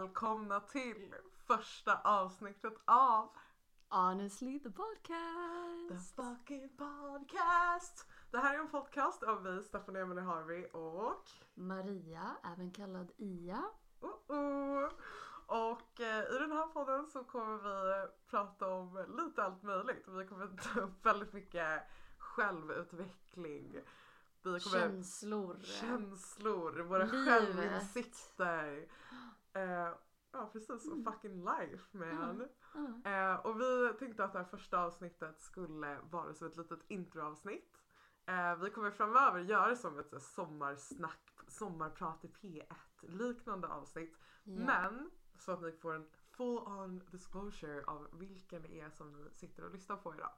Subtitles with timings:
[0.00, 1.14] välkomna till
[1.46, 3.28] första avsnittet av
[3.88, 5.88] Honestly the podcast!
[6.16, 8.06] The fucking podcast!
[8.30, 11.30] Det här är en podcast av vi, Staffan Emelie Harvey och...
[11.54, 13.64] Maria, även kallad Ia.
[14.02, 14.90] Uh -uh.
[15.46, 20.08] Och eh, i den här podden så kommer vi prata om lite allt möjligt.
[20.08, 21.82] Vi kommer ta upp väldigt mycket
[22.18, 23.72] självutveckling.
[24.42, 24.80] Vi kommer...
[24.80, 25.60] Känslor.
[25.62, 27.28] Känslor, våra Livet.
[27.28, 28.88] självinsikter.
[29.56, 29.94] Eh,
[30.32, 32.48] ja precis, och fucking life man.
[32.74, 33.10] Ja.
[33.10, 37.82] Eh, och vi tänkte att det här första avsnittet skulle vara som ett litet introavsnitt.
[38.26, 44.18] Eh, vi kommer framöver göra det som ett sommarsnack, sommarprat i P1 liknande avsnitt.
[44.44, 44.52] Ja.
[44.52, 49.30] Men så att ni får en full on disclosure av vilken det är som ni
[49.30, 50.32] sitter och lyssnar på idag.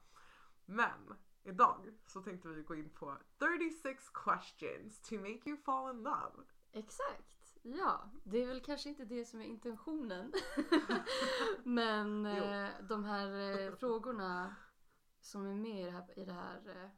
[0.65, 6.03] Men idag så tänkte vi gå in på 36 questions to make you fall in
[6.03, 6.45] love.
[6.73, 7.38] Exakt.
[7.63, 10.33] Ja, det är väl kanske inte det som är intentionen.
[11.65, 14.57] Men eh, de här eh, frågorna
[15.21, 16.91] som är med i det här, i det här eh,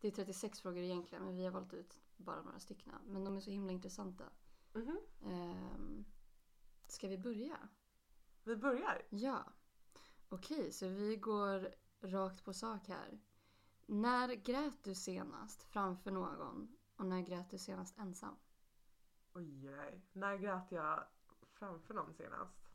[0.00, 2.94] det är 36 frågor egentligen men vi har valt ut bara några stycken.
[3.06, 4.24] Men de är så himla intressanta.
[4.72, 4.98] Mhm.
[5.24, 6.04] Ehm,
[6.86, 7.68] ska vi börja?
[8.44, 9.02] Vi börjar.
[9.10, 9.52] Ja.
[10.28, 13.20] Okej, så vi går rakt på sak här.
[13.86, 16.76] När grät du senast framför någon?
[16.96, 18.36] Och när grät du senast ensam?
[19.36, 20.00] Oj, oj.
[20.12, 21.04] När grät jag
[21.58, 22.70] framför någon senast?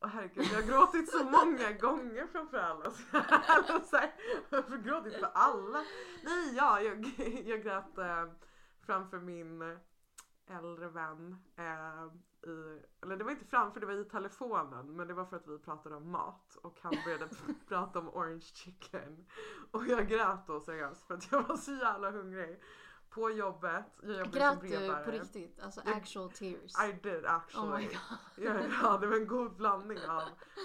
[0.00, 2.90] Åh herregud, jag har gråtit så många gånger framför alla.
[3.84, 4.14] Så här,
[4.50, 5.84] jag har gråtit för alla.
[6.24, 7.04] Nej, ja, jag,
[7.44, 8.32] jag grät eh,
[8.80, 9.78] framför min
[10.46, 11.36] äldre vän.
[11.56, 12.06] Eh,
[12.50, 14.96] i, eller det var inte framför, det var i telefonen.
[14.96, 16.56] Men det var för att vi pratade om mat.
[16.56, 17.28] Och han började
[17.68, 19.26] prata om orange chicken.
[19.70, 22.60] Och jag grät då seriöst för att jag var så jävla hungrig.
[23.16, 25.04] På jobbet, jag jobbade Grät som du brevbärare.
[25.04, 25.60] på riktigt?
[25.60, 26.72] Alltså Jag- actual tears?
[26.88, 27.68] I did actually.
[27.68, 27.96] Oh my god.
[28.36, 30.22] Ja, ja, det var en god blandning av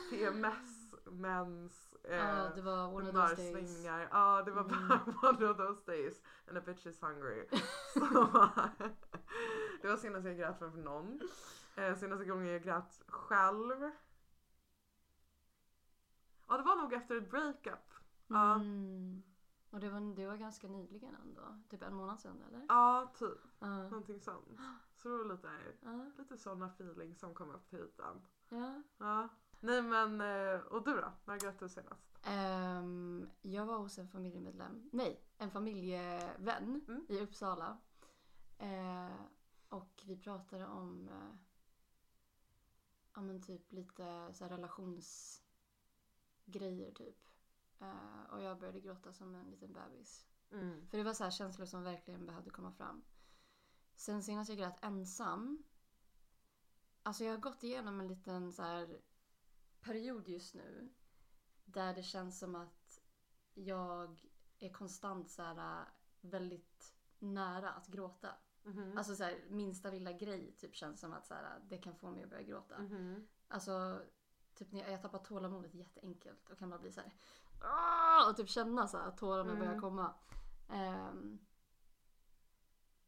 [0.09, 3.85] PMS, mens, eh, Ja, det var one of those days.
[3.85, 4.07] Mm.
[4.11, 6.21] Ja, det var bara one of those days.
[6.47, 7.47] And a bitch is hungry.
[9.81, 11.19] Det var senast jag grät framför någon.
[11.75, 13.91] Eh, senaste gången jag grät själv.
[16.47, 17.93] Ja, det var nog efter ett breakup.
[18.29, 19.23] Mm.
[19.71, 21.59] Och det var, det var ganska nyligen ändå?
[21.69, 22.65] Typ en månad sedan eller?
[22.69, 23.37] ja typ.
[23.59, 23.83] Ja.
[23.83, 24.47] Någonting sånt.
[24.95, 25.49] Så det var lite,
[25.81, 26.11] Ja.
[26.17, 28.21] lite sådana feelings som kom upp till ytan.
[28.49, 28.81] ja.
[28.97, 29.29] Ja.
[29.59, 31.11] Nej men, eh, och du då?
[31.25, 32.17] När grät du senast?
[32.23, 37.05] Ehm, jag var hos en familjemedlem, nej, en familjevän Mm.
[37.09, 37.77] i Uppsala.
[38.57, 39.15] Eh,
[39.69, 41.33] och vi pratade om eh,
[43.15, 47.17] ja, men typ lite så relationsgrejer typ.
[47.81, 50.25] Eh, och jag började gråta som en liten bebis.
[50.51, 50.87] Mm.
[50.87, 53.03] För det var så här känslor som verkligen behövde komma fram.
[53.95, 55.63] Sen senast jag grät ensam.
[57.03, 59.01] Alltså jag har gått igenom en liten så här
[59.81, 60.89] period just nu.
[61.65, 62.99] Där det känns som att
[63.53, 65.85] jag är konstant så här
[66.21, 68.35] väldigt nära att gråta.
[68.63, 68.97] Mhm.
[68.97, 72.11] Alltså så här, minsta lilla grej typ känns som att så här, det kan få
[72.11, 72.79] mig att börja gråta.
[72.79, 73.27] Mhm.
[73.47, 74.01] Alltså,
[74.53, 77.13] typ när jag, jag tappar tålamodet jätteenkelt och kan bara bli så här.
[77.63, 79.81] "Åh!" Och typ känna så att tårarna börjar Mm.
[79.81, 80.13] komma.
[80.69, 81.39] Ehm,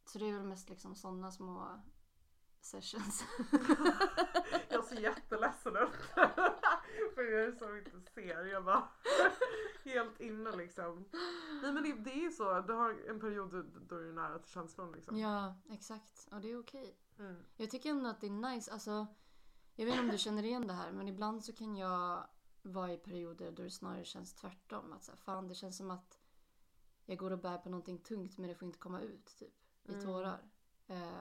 [0.06, 1.81] så det är väl mest liksom sådana små
[2.62, 3.24] sessions.
[4.69, 5.90] Jag ser jätteledsen ut.
[7.16, 8.46] För er som inte ser.
[8.46, 8.88] Jag bara
[9.84, 11.06] helt inne liksom.
[11.64, 12.62] Nej men det, det är ju så.
[12.62, 15.18] Du har en period då- du är nära till känslan liksom.
[15.18, 16.28] ja, exakt.
[16.31, 16.97] Och det är okej.
[17.20, 17.44] Mm.
[17.58, 18.72] Jag tycker ändå att det är nice.
[18.74, 19.08] Alltså,
[19.75, 22.28] jag vet inte om du känner igen det här men ibland så kan jag
[22.66, 24.93] vara i perioder då det snarare känns tvärtom.
[24.93, 26.20] Att så här, fan det känns som att
[27.05, 29.53] jag går och bär på någonting tungt men det får inte komma ut typ
[29.84, 30.05] i Mm.
[30.05, 30.49] tårar.
[30.87, 31.11] Eh,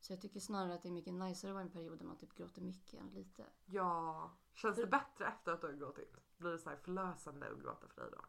[0.00, 2.04] så jag tycker snarare att det är mycket niceare att vara i en period där
[2.06, 3.46] man typ gråter mycket än lite.
[3.66, 4.30] Ja.
[4.54, 6.16] Känns det bättre efter att du har gråtit?
[6.38, 8.24] Blir det så här förlösande att gråta för dig då?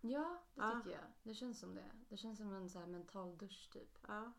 [0.00, 0.80] Ja, det Ja.
[0.84, 1.04] tycker jag.
[1.22, 1.90] Det känns som det.
[2.08, 3.98] Det känns som en så här mental dusch typ.
[4.08, 4.32] Ja.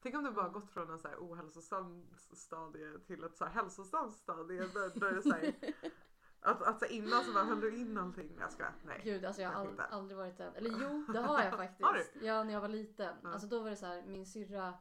[0.00, 3.52] Tänk om du bara gått från en så här ohälsosam stadie till ett så här
[3.52, 4.58] hälsosamt stadie.
[4.60, 5.54] Där, där det är så här,
[6.40, 8.36] att, att så innan så bara höll du in allting.
[8.40, 8.74] Jag skojar.
[8.84, 9.00] Nej.
[9.04, 10.54] Gud, alltså jag har ald- aldrig varit den.
[10.54, 11.82] Eller jo, det har jag faktiskt.
[11.86, 12.26] Har du?
[12.26, 13.16] Ja, när jag var liten.
[13.22, 13.28] Ja.
[13.32, 14.74] Alltså då var det så här, min syrra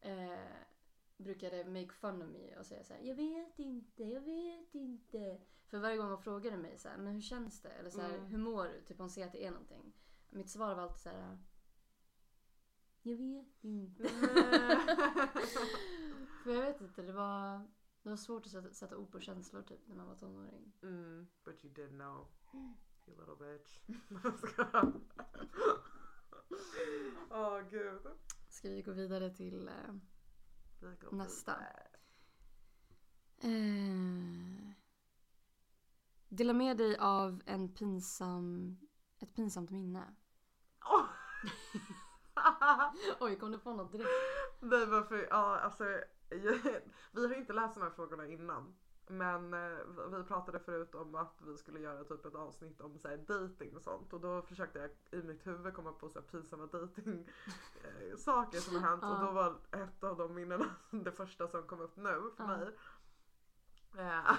[0.00, 0.38] eh,
[1.16, 5.40] brukade make fun of me och säga så här, jag vet inte, jag vet inte.
[5.66, 7.68] För varje gång hon frågade mig så här, men hur känns det?
[7.70, 8.26] Eller så här, Mm.
[8.26, 8.80] hur mår du?
[8.80, 9.92] Typ hon ser att det är någonting.
[10.30, 11.38] Mitt svar var alltid så här,
[13.02, 14.08] jag vet inte.
[16.44, 17.60] För jag vet inte, det var,
[18.06, 20.72] det var svårt att sätta, sätta ord på känslor typ när man var tonåring.
[20.82, 22.26] Mm, but you did know.
[23.06, 23.80] You little bitch.
[27.30, 28.06] Åh gud.
[28.48, 29.68] Ska vi gå vidare till...
[29.68, 29.94] Eh,
[30.80, 31.56] Vi Nästa.
[33.38, 34.70] eh,
[36.28, 38.78] dela med dig av en pinsam...
[39.18, 40.14] Ett pinsamt minne.
[40.84, 41.06] Åh!
[43.20, 44.10] Oj, kom du på något direkt?
[44.60, 45.84] Nej varför, ja alltså
[47.12, 48.74] vi har inte läst de här frågorna innan.
[49.08, 49.78] Men eh,
[50.18, 53.76] vi pratade förut om att vi skulle göra typ ett avsnitt om så här, dating
[53.76, 57.28] och sånt och då försökte jag i mitt huvud komma på så här, pinsamma dating
[57.84, 61.62] eh, saker som har hänt och då var ett av de minnena det första som
[61.62, 62.76] kom upp nu för mig.
[63.98, 64.34] Eh,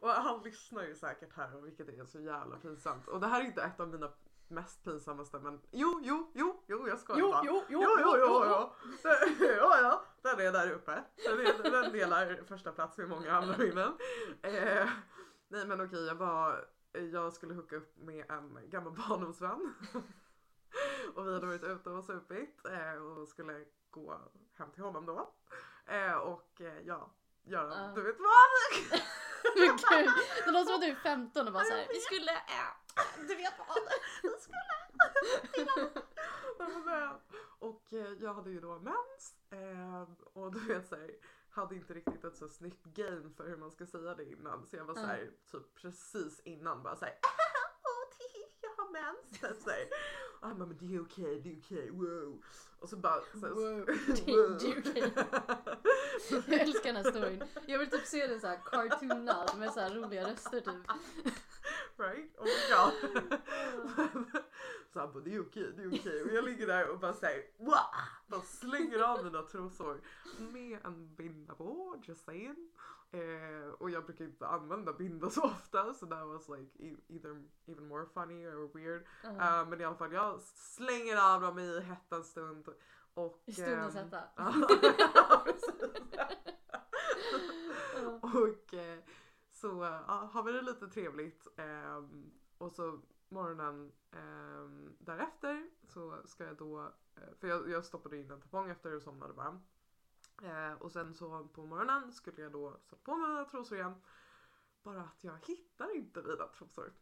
[0.00, 3.08] och han lyssnar ju säkert här och vilket är så jävla pinsamt.
[3.08, 4.10] Och det här är inte ett av mina
[4.48, 7.42] mest pinsammaste men jo, jo, jo, jo jag skojar bara.
[7.44, 8.90] jo, Jo, jo, jo, jo.
[9.38, 11.04] Det- Ja, ja, den är där uppe.
[11.24, 13.98] Den, är, den delar första plats med många andra minnen.
[14.42, 14.88] Eh,
[15.48, 16.68] nej men okej, jag var,
[17.12, 19.74] jag skulle hooka upp med en gammal barndomsvän.
[21.14, 24.20] och vi hade varit ute och supit eh, och skulle gå
[24.58, 25.34] hem till honom då.
[25.86, 27.10] Eh, och eh, ja,
[27.42, 27.92] göra, Ja.
[27.94, 29.00] du vet vad?
[29.56, 30.10] Men gud,
[30.44, 32.32] det låter som att du är 15 och bara såhär, vi skulle...
[33.28, 33.68] Du vet vad.
[36.58, 37.10] Men, eh,
[37.58, 37.82] Och
[38.20, 40.02] jag hade ju då mens eh,
[40.32, 41.10] och du vet såhär
[41.50, 44.76] hade inte riktigt ett så snyggt game för hur man ska säga det innan så
[44.76, 45.28] jag var Mm.
[45.50, 49.30] typ precis innan bara Åh tihi, jag har mens.
[49.40, 49.88] Typ såhär.
[50.40, 52.44] Och han bara men det är okej, det är okej, wow.
[52.78, 55.12] Och så bara så, Wow, är- det är okej.
[56.48, 57.42] Jag älskar den här storyn.
[57.66, 60.90] Jag vill typ se den såhär cartoonad med såhär roliga röster typ.
[61.96, 62.36] right?
[62.38, 64.41] Oh my god.
[64.92, 66.22] Så han bara det är okej, det är okej.
[66.22, 67.44] Och jag ligger där och bara säger!
[68.26, 70.00] Bara slänger av mina trosor
[70.38, 72.70] med en binda på, just saying.
[73.10, 77.44] Eh, och jag brukar inte använda binda så ofta så that was like e- either
[77.66, 79.06] even more funny or weird.
[79.22, 79.30] Ja.
[79.30, 82.68] Eh, men i alla fall jag slänger av dem i hettans stund.
[83.14, 84.22] Och, I stundens ehm, hetta.
[88.22, 88.98] Och eh,
[89.52, 89.68] så
[90.06, 91.46] ja, har vi det lite trevligt.
[91.56, 93.00] ehm, och så
[93.32, 96.80] morgonen ehm, därefter så ska jag då,
[97.16, 99.60] eh, för jag, jag stoppade in en tampong efter och somnade bara.
[100.42, 103.94] Eh, och sen så på morgonen skulle jag då sätta på mig mina trosor igen.
[104.82, 106.92] Bara att jag hittar inte mina trosor.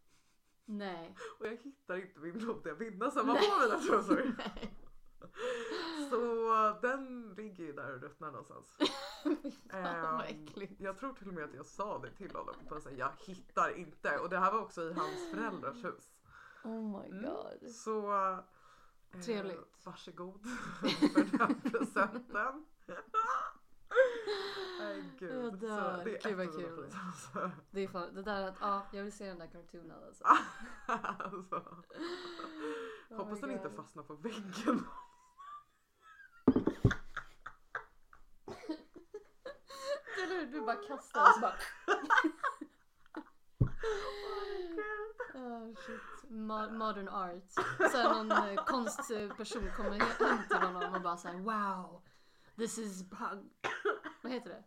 [0.65, 1.17] Nej.
[1.38, 4.35] Och jag hittar inte min blodiga binda som var på mina trosor.
[4.38, 4.77] Nej.
[6.11, 8.77] Så den ligger ju där och ruttnar någonstans.
[9.71, 10.81] Fan äckligt.
[10.81, 12.81] Jag tror till och med att jag sa det till honom.
[12.82, 14.19] Säga, jag hittar inte.
[14.19, 16.11] Och det här var också i hans föräldrars hus.
[16.65, 17.23] Oh my Mm.
[17.25, 17.71] god.
[17.71, 18.39] Så eh,
[19.25, 19.87] Trevligt.
[19.87, 20.41] varsågod
[20.81, 22.67] för den presenten.
[24.81, 25.45] Nej gud.
[25.45, 25.99] Jag dör.
[25.99, 26.83] Så det är Gud, vad kul.
[26.91, 27.51] pinsamma.
[27.71, 30.25] Det är fan, det där att, ja, jag vill se den där cartoonen alltså.
[31.25, 31.57] alltså.
[33.11, 34.87] Oh Hoppas den inte fastnar på väggen.
[40.23, 40.47] Eller hur?
[40.47, 41.55] Du bara kastar och så bara...
[45.35, 46.01] Oh, shit.
[46.31, 46.40] Mo-
[46.73, 47.51] modern art.
[47.93, 52.03] Så någon eh, konstperson kommer he- hem till honom och bara såhär wow.
[52.57, 53.05] This is.
[54.23, 54.65] Vad heter det?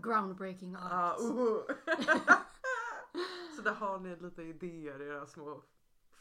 [0.00, 1.20] Groundbreaking Ah, art.
[1.20, 1.60] uh.
[3.56, 5.62] Så där har ni lite idéer era små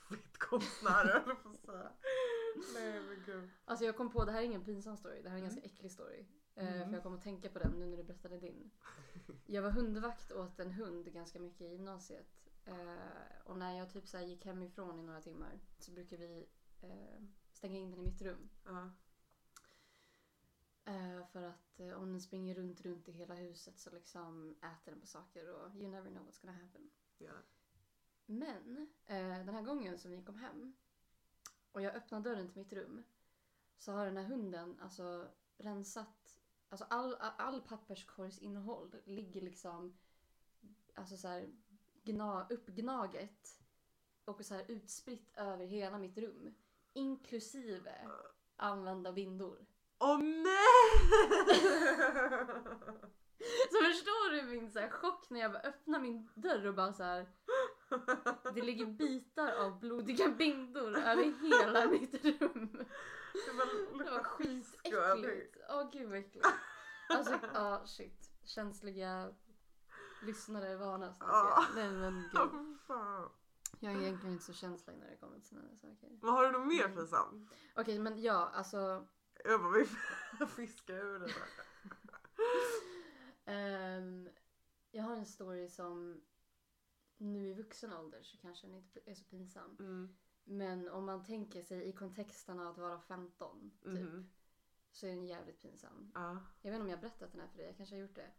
[0.10, 1.92] fittkonstnärer jag på säga.
[2.74, 3.50] Nej men gud.
[3.66, 5.62] Alltså jag kom på, det här är ingen pinsam story, det här är en ganska
[5.62, 6.20] äcklig story.
[6.56, 6.88] Eh, Mm.
[6.90, 8.72] För jag kom att tänka på den nu när du berättade din.
[9.46, 12.28] Jag var hundvakt åt en hund ganska mycket i gymnasiet.
[12.68, 16.48] Eh, och när jag typ så här gick hemifrån i några timmar så brukar vi
[16.82, 18.50] eh, stänga in den i mitt rum.
[18.66, 18.92] Ja.
[20.86, 24.92] Eh, för att eh, om den springer runt, runt i hela huset så liksom äter
[24.92, 26.92] den på saker och you never know what's gonna happen.
[27.18, 27.34] Ja.
[28.26, 30.76] Men eh, den här gången som vi kom hem
[31.72, 33.04] och jag öppnade dörren till mitt rum
[33.78, 39.98] så har den här hunden alltså rensat, alltså all, all papperskorgsinnehåll ligger liksom
[40.94, 41.50] alltså så här
[42.08, 43.60] gna, uppgnaget
[44.26, 46.54] och så här utspritt över hela mitt rum.
[46.94, 48.10] Inklusive
[48.56, 49.66] använda bindor.
[50.00, 50.54] Åh nej!
[53.72, 56.94] Så förstår du min så här chock när jag bara öppnar min dörr och bara
[56.94, 57.28] så här.
[58.54, 62.86] Det ligger bitar av blodiga bindor över hela mitt rum.
[63.46, 65.58] Det var, Det var skitäckligt.
[65.70, 66.48] Åh gud vad äckligt.
[67.10, 68.32] Alltså ja shit.
[68.44, 69.34] Känsliga
[70.22, 71.18] lyssnare varnas.
[71.20, 71.66] Ja.
[71.70, 72.78] jag- Nej men gud.
[72.88, 73.30] fan.
[73.80, 76.10] Jag är egentligen inte så känslig när det kommer till sådana saker.
[76.22, 76.96] Vad har du något mer Mm.
[76.98, 77.52] pinsamt?
[77.76, 79.08] Okej men ja alltså.
[79.44, 79.88] Jag bara vill
[80.56, 81.48] fiska ur det där.
[83.46, 84.30] ehm,
[84.92, 86.22] jag har en story som
[87.18, 89.76] nu i vuxen ålder så kanske den inte är så pinsam.
[89.80, 90.16] Mm.
[90.44, 93.94] Men om man tänker sig i kontexten av att vara 15 typ.
[93.94, 94.30] Mhm.
[94.92, 96.12] Så är den jävligt pinsam.
[96.16, 96.38] Ja.
[96.62, 97.66] Jag vet inte om jag har berättat den här för dig.
[97.68, 98.32] Jag kanske har gjort det.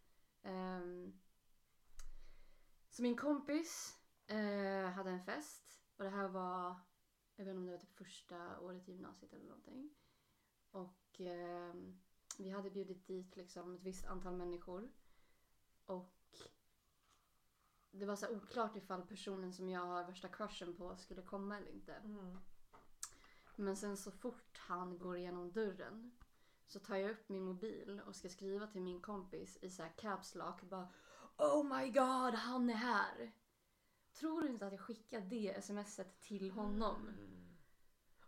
[0.42, 1.20] Ehm,
[2.90, 5.82] så min kompis eh, hade en fest.
[5.96, 6.80] Och det här var,
[7.36, 9.90] jag vet inte om det var typ första året i gymnasiet eller någonting.
[10.70, 12.00] Och ehm,
[12.38, 14.90] vi hade bjudit dit liksom ett visst antal människor.
[15.86, 16.14] Och
[17.90, 21.70] det var så oklart ifall personen som jag har värsta crushen på skulle komma eller
[21.70, 21.94] inte.
[21.94, 22.38] Mm.
[23.56, 26.12] Men sen så fort han går igenom dörren
[26.66, 29.92] så tar jag upp min mobil och ska skriva till min kompis i så här
[29.96, 30.88] caps lock bara
[31.38, 33.32] Oh my god, han är här!
[34.12, 37.08] Tror du inte att jag skickade det smset till honom?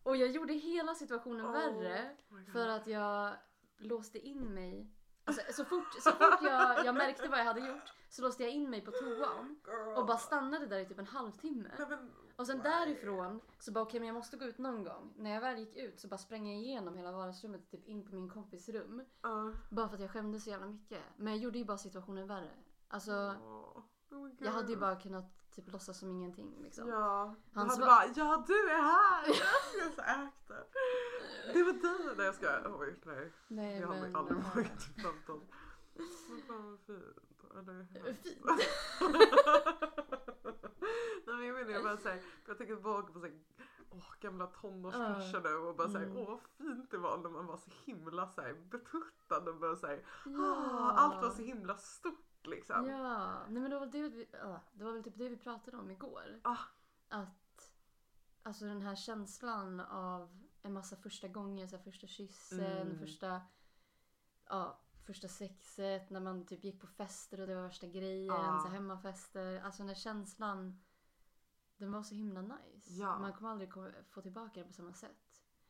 [0.03, 2.17] Och jag gjorde hela situationen Oh värre
[2.53, 3.37] för att jag
[3.79, 4.91] låste in mig.
[5.25, 8.53] Alltså, så fort, så fort jag, jag märkte vad jag hade gjort så låste jag
[8.53, 9.61] in mig på toan
[9.97, 11.71] och bara stannade där i typ en halvtimme.
[12.37, 15.15] Och sen därifrån så bara okej men jag måste gå ut någon gång.
[15.17, 18.15] När jag väl gick ut så bara sprang jag igenom hela vardagsrummet typ in på
[18.15, 19.05] min kompis rum.
[19.23, 19.53] Ja.
[19.71, 21.03] Bara för att jag skämdes så jävla mycket.
[21.17, 22.51] Men jag gjorde ju bara situationen värre.
[22.91, 23.13] Alltså.
[23.13, 26.89] Oh jag hade ju bara kunnat typ låtsas som ingenting liksom.
[26.89, 29.27] Ja, du Han hade bara ja du är här!
[29.29, 30.55] Jag så äkta.
[31.53, 32.15] Det var dig!
[32.17, 32.77] Nej jag skojar.
[32.81, 33.33] Oj nej.
[33.49, 35.41] Nej Jag har aldrig vågat typ 15.
[36.29, 37.17] Men fan vad fint.
[37.59, 37.85] Eller
[38.23, 38.47] Fint.
[41.27, 43.35] Nej men jag menar jag bara för jag tänker tillbaka på så här,
[43.91, 46.17] åh, gamla tonårskruscher nu och bara säga Mm.
[46.17, 49.77] åh vad fint det var när man var så himla så här, betuttad och bara
[49.77, 50.93] säga Ja.
[50.97, 52.87] allt var så himla stort liksom.
[52.87, 55.77] Ja, nej men det var, det, vi, ja, det var väl typ det vi pratade
[55.77, 56.41] om igår.
[56.45, 56.57] Ah.
[57.09, 57.73] Att
[58.43, 62.99] alltså den här känslan av en massa första gånger, så här, första kyssen, Mm.
[62.99, 63.43] första,
[64.49, 68.61] ja, första sexet, när man typ gick på fester och det var värsta grejen, Ja.
[68.65, 69.61] så hemmafester.
[69.61, 70.81] Alltså den här känslan,
[71.77, 72.93] den var så himla nice.
[72.93, 73.19] Ja.
[73.19, 73.73] Man kommer aldrig
[74.11, 75.17] få tillbaka det på samma sätt.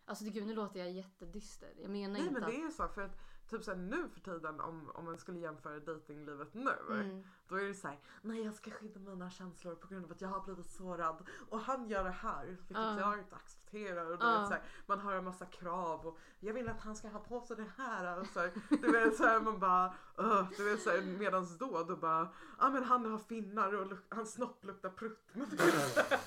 [0.04, 1.74] Alltså gud nu låter jag jättedyster.
[1.76, 2.50] Jag menar Nej inte men att...
[2.50, 5.80] det är så för att typ såhär nu för tiden om, om man skulle jämföra
[5.80, 6.70] datinglivet nu.
[6.90, 7.24] Mm.
[7.48, 10.20] Då är det så här: nej jag ska skydda mina känslor på grund av att
[10.20, 11.28] jag har blivit sårad.
[11.50, 12.98] Och han gör det här vilket Ja.
[13.00, 14.04] jag inte accepterar.
[14.10, 14.38] Och du Ja.
[14.38, 17.20] vet, så här, man har en massa krav och jag vill att han ska ha
[17.20, 18.18] på sig det här.
[18.20, 21.58] Och så här, du vet så här, man bara, uh, du vet så här, medans
[21.58, 22.28] då, då bara,
[22.58, 25.28] ja men han har finnar och luk- hans snopp luktar prutt.
[25.32, 26.20] Men så här,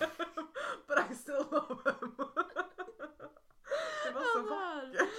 [0.88, 2.12] But I still love him.
[4.06, 5.10] Det var så vackert.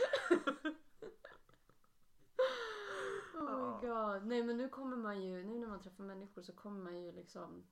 [3.35, 4.21] Oh my Ja.
[4.21, 7.13] Nej men nu kommer man ju, nu när man träffar människor så kommer man ju
[7.13, 7.67] liksom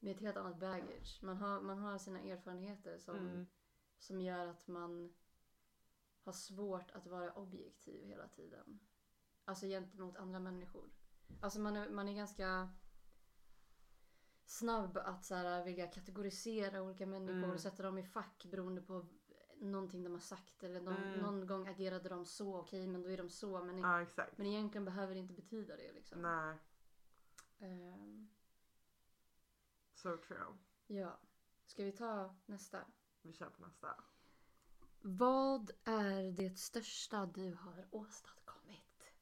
[0.00, 1.18] med ett helt annat baggage.
[1.22, 3.46] Man har, man har sina erfarenheter som, Mm.
[3.98, 5.14] som gör att man
[6.24, 8.80] har svårt att vara objektiv hela tiden.
[9.44, 10.90] Alltså gentemot andra människor.
[11.40, 12.68] Alltså man är, man är ganska
[14.44, 17.50] snabb att så här, vilja kategorisera olika människor Mm.
[17.50, 19.06] och sätta dem i fack beroende på
[19.70, 20.62] någonting de har sagt.
[20.62, 21.18] Eller någon, Mm.
[21.20, 23.64] någon gång agerade de så, okej men då är de så.
[23.64, 24.38] Men, Ja exakt.
[24.38, 26.22] men egentligen behöver det inte betyda det liksom.
[26.22, 26.58] Nej,
[27.58, 28.28] Ehm,
[29.94, 30.56] so true.
[30.86, 31.18] ja.
[31.66, 32.84] Ska vi ta nästa?
[33.22, 33.94] Vi kör på nästa.
[35.00, 39.12] Vad är det största du har åstadkommit?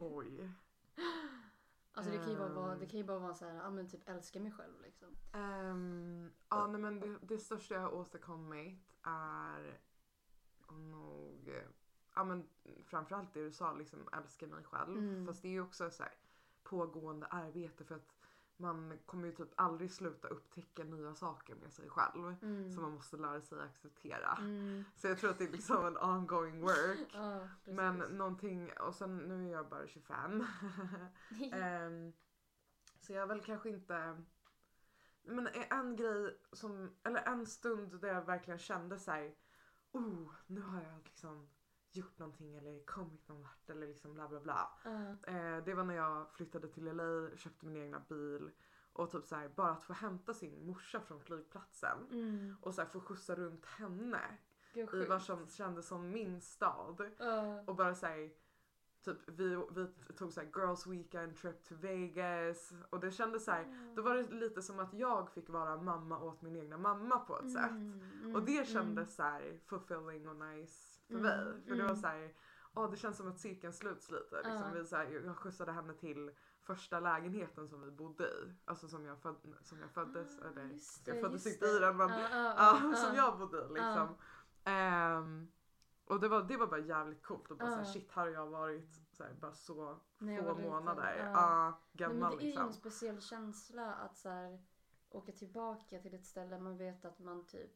[0.00, 0.50] Oj.
[1.92, 2.78] Alltså det kan ju bara vara, Ehm.
[2.78, 5.08] det kan ju bara vara så här, ja men typ älska mig själv liksom.
[5.32, 9.80] Um, ja, nej, men det, det största jag har åstadkommit är
[10.68, 11.50] nog
[12.14, 12.48] ja, men
[12.84, 14.98] framförallt det du sa, liksom älska mig själv.
[14.98, 15.26] Mm.
[15.26, 16.12] Fast det är ju också så här,
[16.62, 18.14] pågående arbete för att
[18.60, 22.36] man kommer ju typ aldrig sluta upptäcka nya saker med sig själv.
[22.42, 22.72] Mm.
[22.72, 24.36] Som man måste lära sig acceptera.
[24.40, 24.84] Mm.
[24.96, 27.12] Så jag tror att det är liksom en ongoing work.
[27.64, 27.76] Precis.
[27.76, 30.44] Men någonting, och sen nu är jag bara 25.
[31.52, 32.12] Ehm,
[33.00, 34.22] så jag väl kanske inte...
[35.22, 39.34] Men en grej som, eller en stund där jag verkligen kände så här,
[39.92, 41.48] oh, nu har jag liksom
[41.92, 44.70] gjort någonting eller kommit någon vart eller liksom bla bla bla.
[44.84, 45.30] Ja.
[45.32, 48.50] Eh, det var när jag flyttade till LA, köpte min egna bil
[48.92, 52.56] och typ så här, bara att få hämta sin morsa från flygplatsen Mm.
[52.62, 54.20] och så här, få skjutsa runt henne
[54.74, 57.10] Gud, i vad som kändes som min stad.
[57.18, 57.62] Ja.
[57.66, 58.30] Och bara säga
[59.04, 63.50] typ vi, vi tog så här girls weekend trip to Vegas och det kändes så
[63.50, 67.18] här, då var det lite som att jag fick vara mamma åt min egna mamma
[67.18, 67.70] på ett sätt.
[67.70, 71.62] Mm, Och det mm, kändes så här fulfilling och nice för Mm, mig.
[71.62, 71.96] För det var mm.
[71.96, 72.34] så här,
[72.74, 74.36] åh det känns som att cirkeln sluts lite.
[74.36, 74.52] Liksom.
[74.66, 74.70] Ja.
[74.74, 78.54] Vi, så här, jag skjutsade henne till första lägenheten som vi bodde i.
[78.64, 81.72] Alltså som jag, föd, som jag föddes, Ah, eller just jag det, föddes inte i
[81.72, 81.80] det.
[81.80, 83.16] den men ja, ja, som ja.
[83.16, 84.16] jag bodde i liksom.
[84.64, 85.48] Ehm,
[86.04, 87.70] och det var, det var bara jävligt coolt och bara Ja.
[87.76, 91.14] såhär shit här har jag varit så här, bara så jag få var liten, månader.
[91.18, 91.24] ja.
[91.24, 92.66] Ja, Nej, men gammal det är ju liksom.
[92.66, 94.62] en speciell känsla att så här,
[95.10, 97.70] åka tillbaka till ett ställe man vet att man typ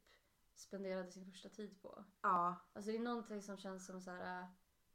[0.55, 2.05] spenderade sin första tid på.
[2.21, 4.43] Ja, Alltså det är någonting som känns som så här.
[4.43, 4.47] äh,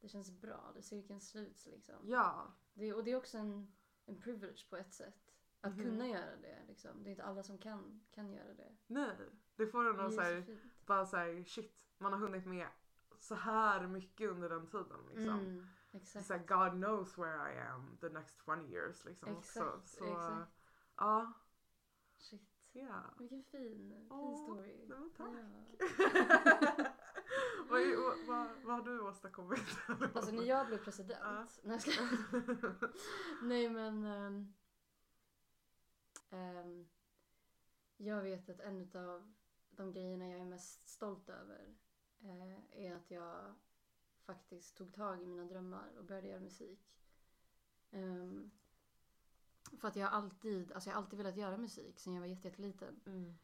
[0.01, 1.95] det känns bra, det cirkeln sluts liksom.
[2.03, 3.73] ja, Det, och det är också en,
[4.05, 5.35] en privilege på ett sätt.
[5.61, 5.83] Att Mhm.
[5.83, 7.03] kunna göra det liksom.
[7.03, 8.75] Det är inte alla som kan, kan göra det.
[8.87, 9.15] nej.
[9.55, 12.67] Det får en att är såhär, så bara såhär shit, man har hunnit med
[13.19, 15.39] så här mycket under den tiden liksom.
[15.39, 16.25] Mm, exakt.
[16.25, 19.35] såhär, God knows where I am the next 20 years liksom.
[19.37, 19.59] också.
[19.59, 20.51] Exakt, så, exakt.
[20.95, 21.33] Ja,
[22.17, 22.58] Shit.
[22.79, 23.13] Ja.
[23.17, 24.85] Vilken fin, fin Åh, story.
[24.87, 25.27] nej men tack.
[25.97, 26.93] Ja.
[27.69, 27.81] vad,
[28.27, 29.59] vad, vad har du åstadkommit?
[30.15, 31.19] Alltså när jag blev president.
[31.23, 31.47] Ja.
[31.63, 31.91] Nej, jag ska...
[33.43, 34.05] Nej men.
[34.05, 34.53] ehm,
[36.29, 36.87] ehm,
[37.97, 39.33] jag vet att en av
[39.69, 41.75] de grejerna jag är mest stolt över
[42.21, 43.55] eh, är att jag
[44.25, 46.97] faktiskt tog tag i mina drömmar och började göra musik.
[47.91, 48.51] Ehm,
[49.77, 52.27] för att jag har alltid, alltså jag har alltid velat göra musik sen jag var
[52.27, 52.99] jätte- jätteliten.
[53.05, 53.35] Mm.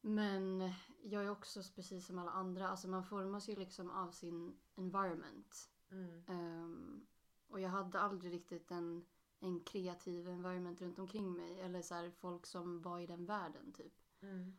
[0.00, 4.56] Men jag är också precis som alla andra, alltså man formas ju liksom av sin
[4.76, 5.70] environment.
[5.90, 6.24] Mm.
[6.28, 7.06] Ehm,
[7.48, 9.06] och jag hade aldrig riktigt en,
[9.40, 11.60] en kreativ environment runt omkring mig.
[11.60, 13.92] Eller så här, folk som var i den världen typ.
[14.20, 14.56] Mm.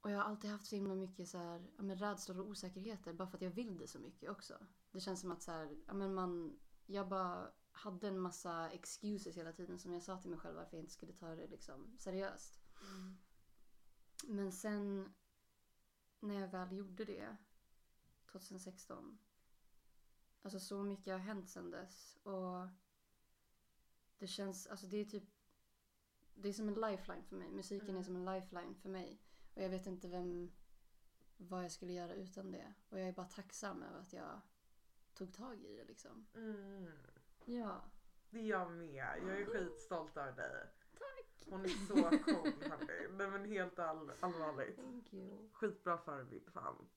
[0.00, 3.12] Och jag har alltid haft så himla mycket så här, ja, men rädslor och osäkerheter.
[3.12, 4.54] Bara för att jag vill det så mycket också.
[4.90, 9.36] Det känns som att så här, ja, men man, jag bara hade en massa excuses
[9.36, 11.96] hela tiden som jag sa till mig själv varför jag inte skulle ta det liksom
[11.98, 12.60] seriöst.
[12.82, 13.16] Mm.
[14.24, 15.14] Men sen
[16.20, 17.36] när jag väl gjorde det
[18.32, 19.18] 2016.
[20.42, 22.16] Alltså så mycket har hänt sen dess.
[22.22, 22.68] Och
[24.18, 25.24] det känns, alltså det är typ
[26.34, 27.50] det är som en lifeline för mig.
[27.50, 28.00] Musiken Mm.
[28.00, 29.22] är som en lifeline för mig.
[29.54, 30.52] Och jag vet inte vem,
[31.36, 32.74] vad jag skulle göra utan det.
[32.88, 34.40] Och jag är bara tacksam över att jag
[35.14, 36.26] tog tag i det liksom.
[36.34, 36.90] Mm.
[37.48, 37.84] Ja.
[38.30, 38.94] Det är jag med.
[38.94, 40.66] Jag är skitstolt över dig.
[40.98, 41.46] Tack!
[41.50, 43.08] Hon är så cool hörni.
[43.16, 44.76] Nej men helt all, allvarligt.
[44.76, 45.48] Thank you.
[45.52, 46.88] Skitbra förebild fan.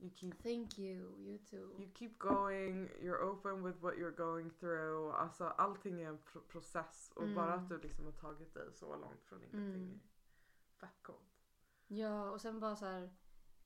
[0.00, 1.56] You keep, Thank you, you too.
[1.82, 5.14] you keep going, you're open with what you're going through.
[5.14, 7.34] Alltså allting är en pro- process och Mm.
[7.34, 10.00] bara att du liksom har tagit dig så långt från ingenting Mm.
[10.74, 11.48] är fett coolt.
[11.86, 13.10] Ja, och sen bara så här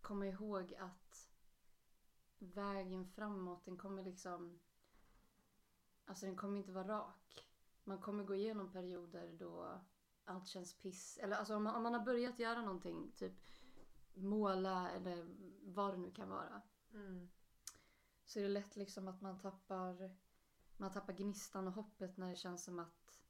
[0.00, 1.30] komma ihåg att
[2.38, 4.60] vägen framåt, den kommer liksom...
[6.06, 7.48] Alltså den kommer inte vara rak.
[7.84, 9.80] Man kommer gå igenom perioder då
[10.24, 11.18] allt känns piss.
[11.22, 13.32] Eller alltså om man, om man har börjat göra någonting, typ
[14.14, 15.26] måla eller
[15.62, 16.62] vad det nu kan vara.
[16.92, 17.28] Mm.
[18.24, 20.16] Så är det lätt liksom att man tappar,
[20.76, 23.22] man tappar gnistan och hoppet när det känns som att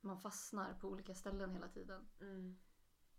[0.00, 2.08] man fastnar på olika ställen hela tiden.
[2.20, 2.58] Mm.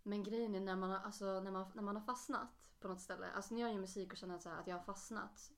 [0.02, 3.00] Men grejen är när man, har, alltså, när, man, när man har fastnat på något
[3.00, 3.30] ställe.
[3.30, 5.52] Alltså när jag gör musik och känner att, så här, att jag har fastnat.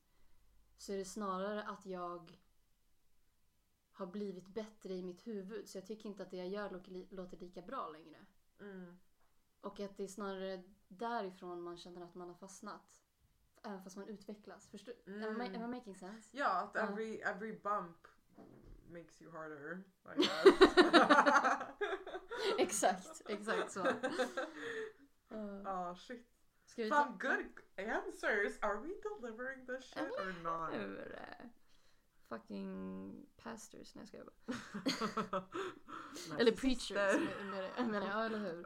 [0.78, 2.40] Så är det snarare att jag
[3.96, 5.68] har blivit bättre i mitt huvud.
[5.68, 8.18] Så jag tycker inte att det jag gör låter, li- låter lika bra längre.
[8.60, 8.98] Mm.
[9.60, 13.02] Och att det är snarare därifrån man känner att man har fastnat.
[13.62, 14.68] Även fast man utvecklas.
[14.68, 15.62] Förstår Am, I, Mm.
[15.62, 16.36] am I making sense?
[16.36, 16.80] Ja, att Ja.
[16.80, 17.96] every, every bump
[18.88, 19.82] makes you harder.
[20.16, 20.28] Guess.
[22.58, 23.86] exakt, exakt så.
[25.32, 26.26] Uh, Ah shit.
[26.66, 28.58] ska vi Fan good answers.
[28.62, 30.70] Are we delivering this shit or not?
[32.28, 33.94] Fucking pastors.
[33.94, 34.24] Nej jag skojar
[35.30, 35.44] bara.
[36.38, 37.20] Eller preachers
[37.78, 38.64] menar jag, eller hur?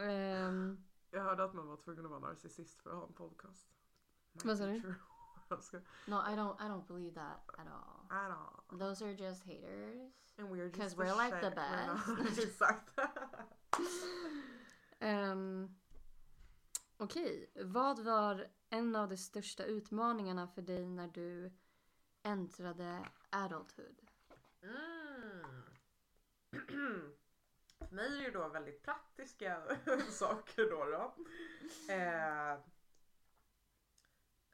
[0.02, 3.68] Ehm, Jag hörde att man var tvungen att vara narcissist för att ha en podcast.
[4.44, 4.82] Vad sa du?
[6.06, 8.06] No, I don't, I don't believe that at all.
[8.10, 8.78] I don't.
[8.78, 10.12] Those are just haters.
[10.38, 12.38] And we're just 'Cause the we're like the best.
[12.38, 12.98] Exakt.
[15.00, 15.74] Um,
[16.96, 21.52] Okej, vad var en av de största utmaningarna för dig när du
[22.22, 23.96] äntrade adulthood?
[24.62, 25.62] Mm.
[27.88, 29.62] För mig är det ju då väldigt praktiska
[30.10, 30.84] saker då.
[30.84, 31.14] då.
[31.92, 32.58] Eh,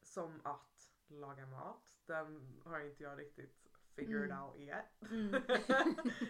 [0.03, 1.83] som att laga mat.
[2.07, 4.43] Den har inte jag riktigt figured Mm.
[4.45, 5.03] out yet.
[5.11, 5.43] Mm.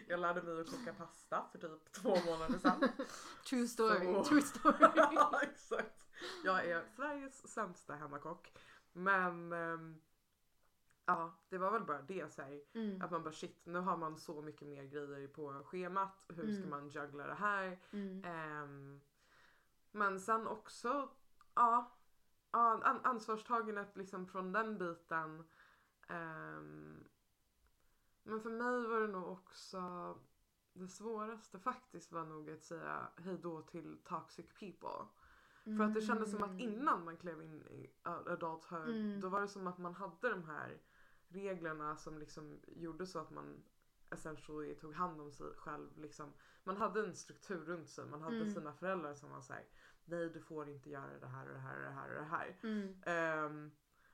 [0.08, 2.88] jag lärde mig att koka pasta för typ två månader sedan.
[3.48, 4.76] True story, Så- true story.
[4.96, 6.06] Ja, Exakt.
[6.44, 8.52] Jag är Sveriges sämsta hemmakock.
[8.92, 10.00] Men ehm,
[11.08, 12.32] ja, det var väl bara det.
[12.32, 15.62] Så här, Mm, att man bara shit, nu har man så mycket mer grejer på
[15.64, 16.24] schemat.
[16.28, 16.70] Hur ska Mm.
[16.70, 17.78] man juggla det här?
[17.90, 19.00] mm, Ehm,
[19.90, 21.08] men sen också,
[21.54, 21.96] ja,
[22.50, 25.44] ja an- ansvarstagandet liksom från den biten.
[26.08, 27.04] Ehm,
[28.22, 30.14] men för mig var det nog också
[30.72, 35.06] det svåraste faktiskt var nog att säga hejdå till toxic people.
[35.76, 36.60] För att det kändes som att Mm.
[36.60, 39.20] innan man klev in i adulthood Mm.
[39.20, 40.78] då var det som att man hade de här
[41.28, 43.62] reglerna som liksom gjorde så att man
[44.10, 45.98] essentially tog hand om sig själv.
[45.98, 46.32] Liksom.
[46.64, 48.06] Man hade en struktur runt sig.
[48.06, 48.50] Man hade Mm.
[48.50, 49.64] sina föräldrar som var såhär,
[50.04, 52.28] nej du får inte göra det här och det här och det här och det
[52.28, 52.56] här.
[52.62, 53.02] Mm.
[53.06, 53.70] Ehm,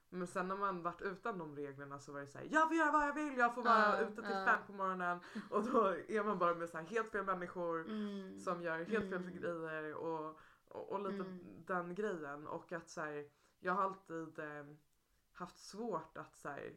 [0.09, 2.91] men sen när man varit utan de reglerna så var det såhär, jag får göra
[2.93, 4.45] vad jag vill, jag får vara Ja, ute till ja.
[4.45, 5.21] fem på morgonen.
[5.51, 8.39] Och då är man bara med så här helt fel människor Mm.
[8.39, 9.37] som gör helt fel Mm.
[9.41, 11.65] grejer och, och, och lite Mm.
[11.67, 12.47] den grejen.
[12.47, 13.29] Och att så här,
[13.61, 14.65] jag har alltid eh,
[15.33, 16.75] haft svårt att så här,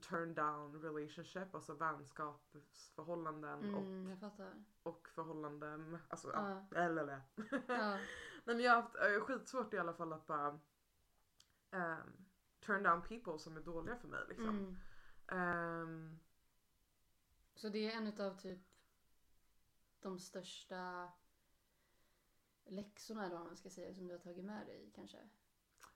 [0.00, 4.64] turn down relationship, alltså vänskapsförhållanden och, Mm, fattar.
[4.82, 5.98] och förhållanden.
[6.08, 6.66] Alltså, ja.
[6.70, 6.76] Ja.
[6.78, 7.20] Eller, eller.
[7.68, 7.96] Ja.
[8.44, 10.60] Nej, men jag har haft eh, skitsvårt i alla fall att bara
[11.70, 12.26] ehm,
[12.60, 14.24] turn down people som är dåliga för mig.
[14.28, 14.48] Liksom.
[14.48, 14.76] Mm.
[15.28, 16.18] Ehm,
[17.54, 18.60] Så det är en utav typ
[20.00, 21.12] de största
[22.64, 25.28] läxorna eller vad man ska säga som du har tagit med dig kanske?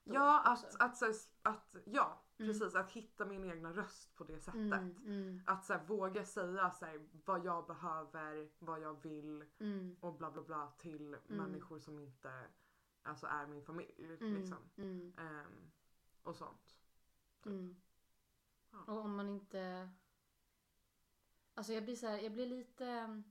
[0.04, 2.52] Då ja, att, att, här, att, ja Mm.
[2.52, 2.74] precis.
[2.74, 4.54] Att hitta min egna röst på det sättet.
[4.60, 9.44] Mm, mm, Att så här, våga säga så här, vad jag behöver, vad jag vill
[9.58, 12.44] mm, och bla bla bla till människor som inte
[13.02, 14.16] alltså, är min familj.
[14.20, 14.58] mm, Liksom.
[14.76, 15.70] mm, Ehm,
[16.22, 16.76] och sånt.
[17.46, 17.76] mm.
[18.70, 18.78] Ja.
[18.92, 19.90] Och om man inte...
[21.54, 23.22] Alltså jag blir så här, jag blir lite...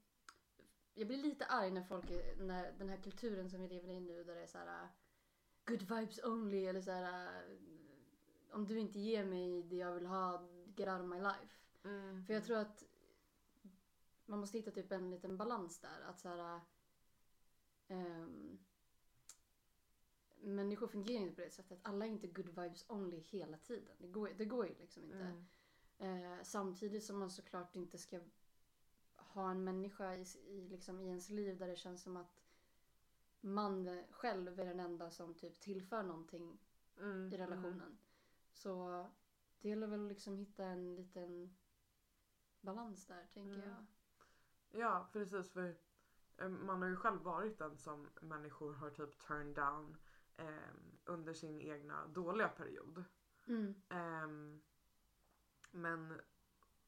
[0.93, 3.99] Jag blir lite arg när folk, är- när den här kulturen som vi lever i
[3.99, 4.89] nu där det är så här
[5.71, 7.43] good vibes only eller så här
[8.51, 11.57] om du inte ger mig det jag vill ha, get out of my life.
[11.83, 12.25] Mm.
[12.25, 12.83] För jag tror att
[14.25, 16.01] man måste hitta typ en liten balans där.
[16.01, 16.61] Att så här,
[17.87, 18.59] ehm,
[20.41, 21.79] människor fungerar inte på det sättet.
[21.81, 23.95] Alla är inte good vibes only hela tiden.
[23.97, 25.43] Det går, det går ju liksom inte.
[25.97, 26.35] Mm.
[26.37, 28.19] Eh, samtidigt som man såklart inte ska
[29.15, 32.40] ha en människa i, i, liksom, i ens liv där det känns som att
[33.41, 36.59] man själv är den enda som typ tillför någonting
[36.97, 37.33] Mm.
[37.33, 37.97] i relationen.
[38.53, 39.05] Så
[39.61, 41.55] det gäller väl liksom hitta en liten
[42.61, 43.69] balans där tänker Mm.
[43.69, 43.85] jag.
[44.81, 45.51] Ja, precis.
[45.51, 45.75] För
[46.37, 49.97] eh, man har ju själv varit den som människor har typ turned down
[50.37, 53.03] ehm, under sin egna dåliga period.
[53.47, 53.81] Mm.
[53.89, 54.61] Ehm,
[55.71, 56.21] men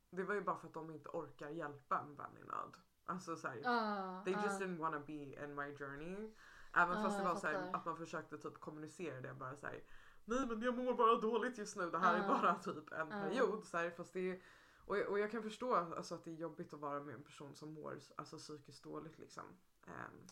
[0.10, 2.78] det var ju bara för att de inte orkar hjälpa en vän i nöd.
[3.06, 4.64] Alltså såhär, Ah, they just ah.
[4.64, 5.14] didn't wanna be
[5.44, 6.32] in my journey.
[6.76, 7.78] Även Ja, fast det jag var så här, fattar.
[7.80, 9.84] att man försökte typ kommunicera det bara såhär.
[10.26, 12.28] Nej men jag mår bara dåligt just nu, det här är Ja.
[12.28, 13.66] bara typ en period.
[13.66, 14.42] Så här, fast det är,
[14.86, 17.24] och, jag- och jag kan förstå alltså, att det är jobbigt att vara med en
[17.24, 19.44] person som mår alltså, psykiskt dåligt liksom.
[19.88, 20.28] Ehm,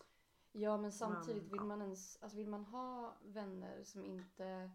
[0.53, 4.71] Ja men samtidigt Men, vill man ens, alltså vill man ha vänner som inte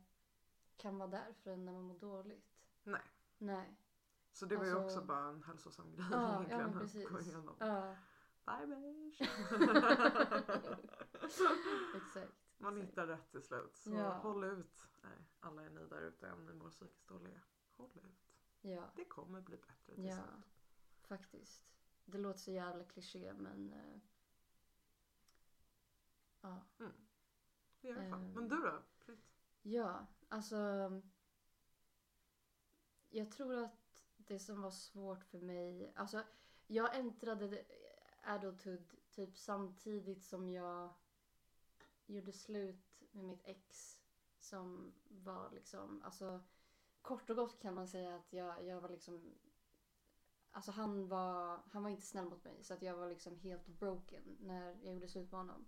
[0.76, 2.46] kan vara där för en när man mår dåligt?
[2.82, 3.02] Nej.
[3.38, 3.76] Nej.
[4.36, 7.08] Så det var ju Alltså- också bara en hälsosam grej Ja, ja egentligen att precis.
[7.08, 7.56] gå igenom.
[7.58, 7.96] Ja,
[8.46, 9.20] Bye bitch.
[11.96, 12.32] exakt.
[12.58, 12.90] Man exakt.
[12.92, 13.76] hittar rätt till slut.
[13.76, 14.12] Så Ja.
[14.18, 14.88] håll ut.
[15.02, 17.40] Nej, alla är ni där ute om ni mår psykiskt dåliga.
[17.76, 18.32] Håll ut.
[18.60, 20.14] Ja, Det kommer bli bättre till ja.
[20.16, 20.44] slut.
[21.02, 21.66] Faktiskt.
[22.04, 23.72] Det låter så jävla kliché men...
[23.72, 24.00] eh,
[26.40, 26.62] ja.
[27.80, 28.20] I alla fall.
[28.24, 28.32] Ehm.
[28.32, 28.82] Men du då?
[28.98, 29.26] Fritt.
[29.62, 30.56] Ja, alltså...
[33.10, 33.85] Jag tror att
[34.26, 35.92] det som var svårt för mig...
[35.96, 36.22] Alltså,
[36.66, 37.64] jag äntrade
[38.22, 40.94] adulthood typ samtidigt som jag
[42.06, 43.98] gjorde slut med mitt ex.
[44.38, 46.02] Som var liksom...
[46.04, 46.40] Alltså,
[47.02, 49.34] kort och gott kan man säga att jag, jag var liksom...
[50.50, 53.66] Alltså han var, han var inte snäll mot mig så att jag var liksom helt
[53.66, 55.66] broken när jag gjorde slut med honom.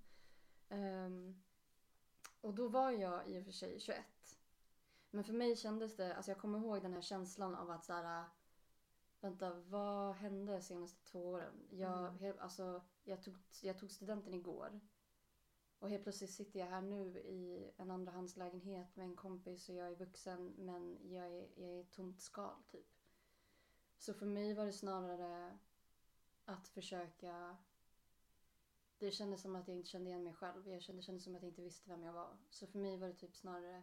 [0.68, 1.42] Um,
[2.40, 4.04] och då var jag i och för sig 21.
[5.10, 7.92] Men för mig kändes det, alltså jag kommer ihåg den här känslan av att så
[7.92, 8.24] här,
[9.20, 11.66] vänta vad hände de senaste två åren?
[11.70, 12.18] Jag, Mm.
[12.18, 14.80] helt, alltså, jag, tog, jag tog studenten igår.
[15.78, 19.86] Och helt plötsligt sitter jag här nu i en andrahandslägenhet med en kompis och jag
[19.88, 22.86] är vuxen men jag är, jag är ett tomt skal typ.
[23.98, 25.58] Så för mig var det snarare
[26.44, 27.56] att försöka
[28.98, 30.68] det kändes som att jag inte kände igen mig själv.
[30.68, 32.36] Jag kände, det kändes som att jag inte visste vem jag var.
[32.50, 33.82] Så för mig var det typ snarare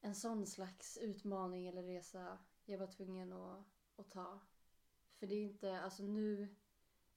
[0.00, 3.64] en sån slags utmaning eller resa jag var tvungen att,
[3.96, 4.40] att ta.
[5.18, 6.56] För det är inte, alltså nu,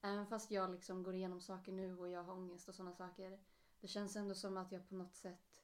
[0.02, 3.40] även fast jag liksom går igenom saker nu och jag har ångest och sådana saker.
[3.80, 5.64] Det känns ändå som att jag på något sätt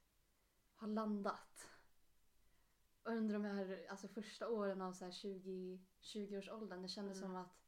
[0.76, 1.70] har landat.
[3.04, 7.30] Och under de här alltså första åren av så här 20, 20-årsåldern, det kändes Mm.
[7.30, 7.66] som att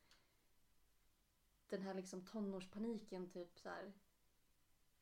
[1.67, 3.93] den här liksom tonårspaniken typ så här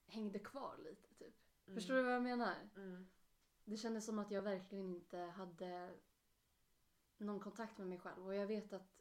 [0.08, 1.36] hängde kvar lite typ.
[1.65, 1.75] Mm.
[1.75, 2.69] Förstår du vad jag menar?
[2.75, 3.08] Mm.
[3.63, 5.95] Det kändes som att jag verkligen inte hade
[7.17, 8.25] någon kontakt med mig själv.
[8.25, 8.95] Och jag vet att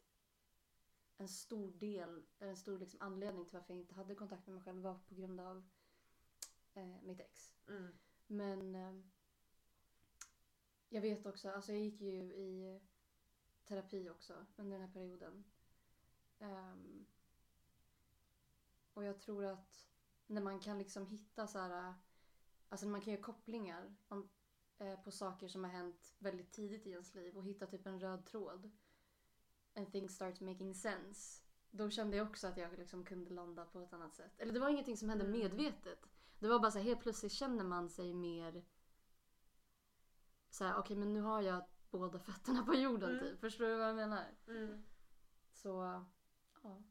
[1.16, 4.54] en stor del, eller en stor liksom anledning till varför jag inte hade kontakt med
[4.54, 5.64] mig själv var på grund av
[6.74, 7.54] eh, mitt ex.
[7.68, 7.92] Mm.
[8.26, 8.94] Men eh,
[10.88, 12.80] jag vet också, alltså jag gick ju i
[13.64, 15.44] terapi också under den här perioden.
[16.38, 17.06] Ehm,
[18.94, 19.88] och jag tror att
[20.26, 21.94] när man kan liksom hitta så här,
[22.68, 24.28] alltså när man kan göra kopplingar om, eh,
[25.04, 28.26] på saker som har hänt väldigt tidigt i ens liv och hitta typ en röd
[28.26, 28.70] tråd.
[29.76, 31.42] And things start making sense.
[31.70, 34.32] Då kände jag också att jag liksom kunde landa på ett annat sätt.
[34.40, 35.38] Eller det var ingenting som hände Mm.
[35.38, 36.08] medvetet.
[36.38, 38.64] Det var bara så här, helt plötsligt känner man sig mer
[40.50, 43.20] så här, okej men nu har jag båda fötterna på jorden Mm.
[43.24, 43.40] typ.
[43.40, 44.24] Förstår du vad jag menar?
[44.48, 44.84] Mm.
[45.52, 45.68] Så,
[46.62, 46.82] ja.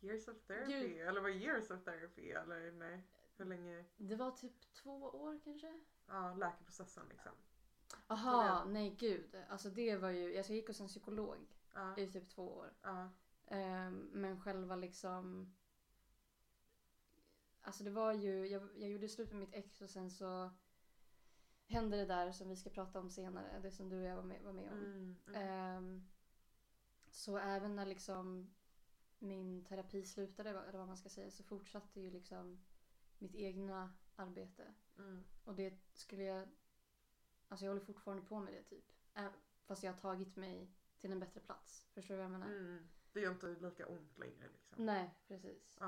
[0.00, 1.00] Years of therapy, Gud.
[1.08, 3.02] eller vad years of therapy eller nej?
[3.36, 3.84] Hur länge?
[3.96, 5.80] Det var typ två år kanske?
[6.08, 7.32] Ja, läkeprocessen liksom.
[8.06, 9.36] Aha, nej gud.
[9.48, 11.36] Alltså det var ju, alltså jag gick hos en psykolog
[11.74, 12.72] Ja, i typ två år.
[12.82, 13.10] ja,
[13.46, 15.54] Ehm, men själva liksom...
[17.60, 20.50] Alltså det var ju, jag, jag gjorde slut med mitt ex och sen så
[21.66, 23.60] hände det där som vi ska prata om senare.
[23.62, 24.78] Det som du och jag var med, var med om.
[24.78, 25.34] mm, mm.
[25.42, 26.08] Ehm,
[27.10, 28.50] så även när liksom
[29.18, 32.60] min terapi slutade, eller vad man ska säga, så fortsatte ju liksom
[33.18, 34.74] mitt egna arbete.
[34.98, 35.24] Mm.
[35.44, 36.48] Och det skulle jag...
[37.48, 38.92] Alltså jag håller fortfarande på med det typ.
[39.66, 41.86] Fast jag har tagit mig till en bättre plats.
[41.94, 42.46] Förstår du vad jag menar?
[42.46, 42.88] Mm.
[43.12, 44.86] Det gör inte lika ont längre liksom.
[44.86, 45.78] Nej, precis.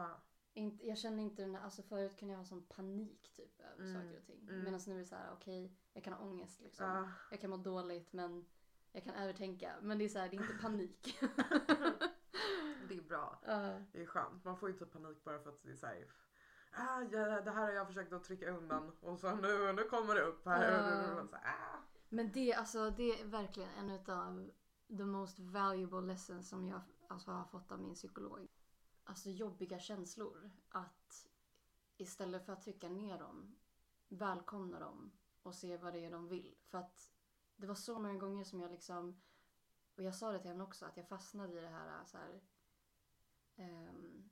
[0.55, 3.85] Inte, jag känner inte den där, alltså förut kunde jag ha sån panik typ över
[3.85, 4.40] Mm, saker och ting.
[4.43, 4.64] mm.
[4.64, 6.87] Medan nu är det så här, okej, jag kan ha ångest liksom.
[6.87, 7.11] ja.
[7.31, 8.47] Jag kan må dåligt men
[8.93, 9.77] jag kan övertänka.
[9.83, 11.19] Men det är så här, det är inte panik.
[12.88, 13.40] Det är bra.
[13.47, 13.83] Ja.
[13.93, 14.45] Det är skönt.
[14.45, 16.07] Man får ju inte panik bara för att det är såhär
[16.72, 20.14] Ah, ja, det här har jag försökt att trycka undan och så nu, nu kommer
[20.14, 21.14] det upp här.
[21.14, 21.78] Man så ah.
[22.09, 24.50] Men det, alltså, det är verkligen en av
[24.96, 28.46] the most valuable lessons som jag alltså, har fått av min psykolog.
[29.04, 30.50] Alltså jobbiga känslor.
[30.68, 31.28] Att
[31.96, 33.56] istället för att trycka ner dem,
[34.09, 36.54] välkomna dem och se vad det är de vill.
[36.64, 37.12] För att
[37.56, 39.20] det var så många gånger som jag liksom,
[39.96, 42.40] och jag sa det till henne också, att jag fastnade i det här så här
[43.56, 44.30] ehm,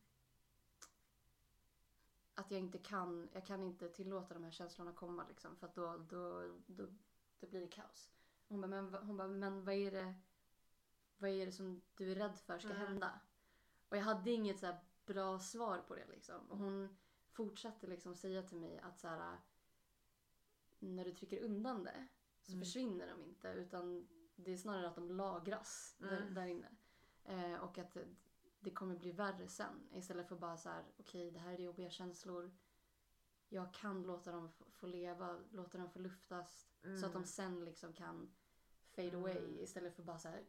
[2.38, 5.56] att jag inte kan, jag kan inte tillåta de här känslorna komma liksom.
[5.56, 6.86] För att då, då, då,
[7.40, 8.10] då blir det kaos.
[8.48, 10.14] Hon bara, men, hon bara, men vad är det
[11.18, 12.86] vad är det som du är rädd för ska Mm.
[12.86, 13.20] hända?
[13.88, 16.50] Och jag hade inget så bra svar på det liksom.
[16.50, 16.96] Och hon
[17.30, 19.38] fortsatte liksom säga till mig att så här,
[20.78, 22.06] när du trycker undan det
[22.42, 22.64] så Mm.
[22.64, 26.34] försvinner de inte utan det är snarare att de lagras där, Mm.
[26.34, 26.68] där inne.
[27.24, 27.96] Eh, och att
[28.60, 31.90] det, kommer bli värre sen istället för bara så här, okej det här är jobbiga
[31.90, 32.50] känslor.
[33.48, 36.68] Jag kan låta dem få- leva, låta dem få luftas
[37.00, 38.34] så att de sen liksom kan
[38.90, 39.20] fade Mm.
[39.20, 40.44] away istället för bara så här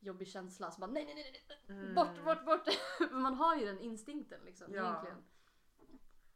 [0.00, 0.70] jobbig känsla.
[0.70, 1.94] Så bara nej, nej, nej, nej, Mm.
[1.94, 2.68] bort, bort, bort.
[3.12, 4.82] Man har ju den instinkten liksom Ja.
[4.90, 5.24] egentligen.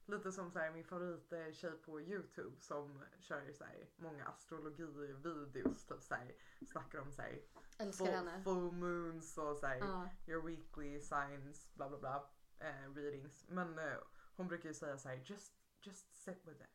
[0.09, 4.25] Lite som så här, min favorit eh, tjej på Youtube som kör så här, många
[4.25, 5.87] astrologi-videos.
[5.87, 6.35] Typ så här,
[6.67, 7.41] snackar om så här,
[7.79, 8.43] Älskar full, henne.
[8.45, 10.09] full moons och så här, Ja.
[10.27, 13.45] your weekly signs, bla bla bla, eh, readings.
[13.49, 13.95] Men eh,
[14.37, 16.69] hon brukar ju säga så här, just, just sit with it.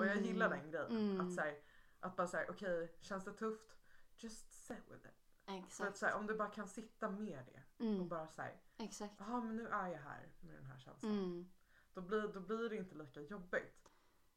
[0.00, 0.90] Och jag gillar den grejen.
[0.90, 1.20] Mm.
[1.28, 1.58] Att, så här,
[2.00, 3.76] att bara säga okej, känns det tufft?
[4.16, 5.14] Just sit with it.
[5.44, 5.96] Att, Exakt.
[5.96, 8.08] så här, om du bara kan sitta med det och Mm.
[8.08, 9.14] bara säga, Exakt.
[9.18, 11.12] jaha men nu är jag här med den här känslan.
[11.12, 11.50] Mm.
[11.94, 13.90] Då, blir, då blir det inte lika jobbigt.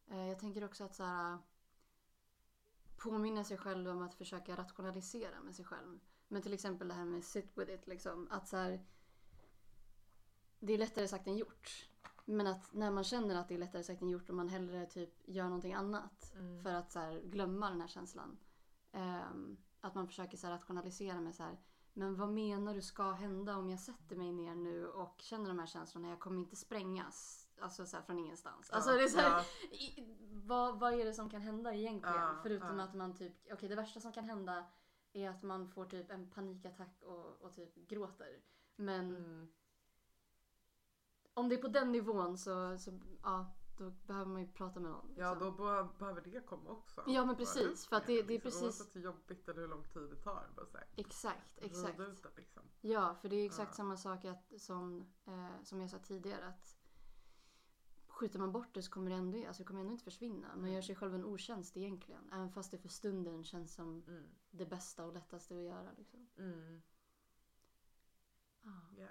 [0.07, 1.37] Eh, Jag tänker också att så här,
[2.97, 5.99] påminna sig själv om att försöka rationalisera med sig själv.
[6.27, 7.87] Men till exempel det här med sit with it.
[7.87, 8.85] Liksom, att så här,
[10.59, 11.89] det är lättare sagt än gjort.
[12.25, 14.85] Men att när man känner att det är lättare sagt än gjort och man hellre
[14.85, 16.63] typ gör någonting annat Mm.
[16.63, 18.37] för att så här, glömma den här känslan.
[18.91, 21.59] Ehm, att man försöker så här, rationalisera med så här,
[21.93, 25.59] men vad menar du ska hända om jag sätter mig ner nu och känner de
[25.59, 26.09] här känslorna?
[26.09, 27.46] Jag kommer inte sprängas.
[27.59, 28.69] Alltså så här, från ingenstans.
[28.69, 32.17] Alltså det är så här, ja, i, vad, vad är det som kan hända egentligen?
[32.21, 32.83] Ja, Förutom ja.
[32.85, 34.65] att man typ, okej det värsta som kan hända
[35.13, 38.41] är att man får typ en panikattack och, och typ gråter.
[38.75, 39.51] Men mm,
[41.33, 44.91] om det är på den nivån så, så ja, då behöver man ju prata med
[44.91, 45.13] någon.
[45.17, 45.57] ja liksom.
[45.57, 47.03] då be- behöver det komma också.
[47.07, 48.51] Ja, men precis, för att det- det är liksom.
[48.51, 50.49] precis- Oavsett hur jobbigt eller hur lång tid det tar.
[50.55, 51.99] Bara så här, Exakt, rida exakt.
[51.99, 52.63] ut det liksom.
[52.81, 53.75] Ja, för det är exakt Ja.
[53.75, 56.76] samma sak att, som, eh, som jag sa tidigare att
[58.17, 60.55] skjuter man bort det så kommer det ändå, alltså det kommer ändå inte försvinna.
[60.55, 62.29] Man gör sig själv en otjänst egentligen.
[62.33, 64.23] Även fast det för stunden känns som Mm.
[64.51, 65.91] det bästa och lättaste att göra.
[65.97, 66.27] Liksom.
[66.37, 66.81] Mm.
[68.63, 68.69] Ah.
[68.97, 69.07] Ja.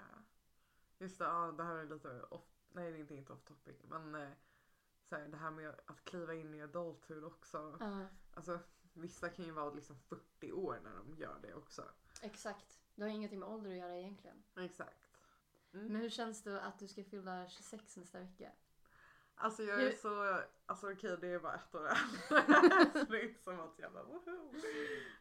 [0.99, 3.75] Just det, ja, det här är lite off, nej det är inte, inte off topic
[3.83, 4.29] men eh,
[5.09, 7.77] så här, det här med att kliva in i adulthood också.
[7.79, 8.59] Ja, Alltså
[8.93, 11.83] vissa kan ju vara liksom 40 år när de gör det också.
[12.21, 12.79] exakt.
[12.95, 14.43] Det har ingenting med ålder att göra egentligen.
[14.55, 15.09] Exakt.
[15.73, 15.87] Mm.
[15.87, 18.51] Men hur känns det att du ska fylla 26 nästa vecka?
[19.39, 23.33] Alltså jag är så, alltså okej det är bara ett år äldre.
[23.43, 24.53] Som att jag bara woho.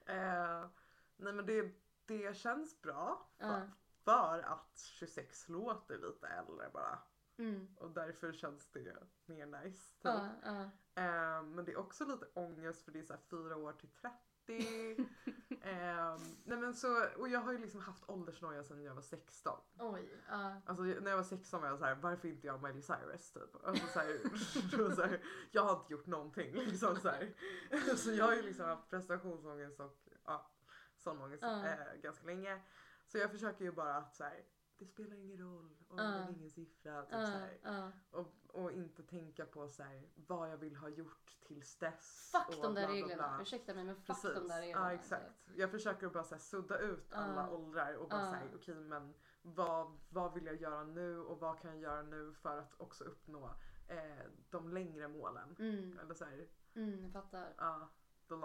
[0.07, 0.69] Eh,
[1.17, 1.71] nej men det,
[2.07, 3.31] det känns bra.
[3.39, 3.71] För,
[4.05, 6.99] för att 26 låter lite äldre bara.
[7.39, 7.77] Mm.
[7.77, 9.93] Och därför känns det mer nice.
[9.93, 10.05] Typ.
[10.05, 10.63] Ja, ja.
[11.03, 13.91] Eh, men det är också lite ångest för det är så fyra år till
[14.47, 15.07] 30.
[15.67, 19.59] eh, nej men så, och jag har ju liksom haft åldersnoja sedan jag var 16.
[19.79, 20.09] Oj.
[20.29, 20.61] Ja.
[20.67, 23.65] Alltså när jag var 16 var jag så här, varför inte jag Miley Cyrus typ?
[23.67, 24.09] Alltså, så här,
[24.89, 27.35] det så här, jag har inte gjort någonting liksom så här.
[27.97, 30.51] Så jag har ju liksom haft prestationsångest och ja,
[30.97, 31.67] sån ångest Ja.
[31.67, 32.63] eh, ganska länge.
[33.07, 34.45] Så jag försöker ju bara att så här,
[34.79, 36.09] det spelar ingen roll om det Ja.
[36.15, 37.03] är ingen siffra.
[37.03, 37.59] Typ, så här.
[37.63, 37.93] ja.
[38.11, 42.31] Och, och inte tänka på så här, vad jag vill ha gjort tills dess.
[42.33, 43.29] Fuck och de där bla, bla, reglerna.
[43.29, 43.43] bla.
[43.43, 44.35] Ursäkta mig men fuck Precis.
[44.35, 44.87] de där reglerna.
[44.87, 45.49] Ja exakt.
[45.57, 48.31] Jag försöker bara så här, sudda ut alla åldrar och bara Ja.
[48.31, 52.33] säga okej men vad, vad vill jag göra nu och vad kan jag göra nu
[52.33, 53.51] för att också uppnå
[53.89, 55.57] eh, de längre målen.
[55.59, 57.55] Mm, Eller så här, mm, jag fattar.
[57.59, 57.89] ja.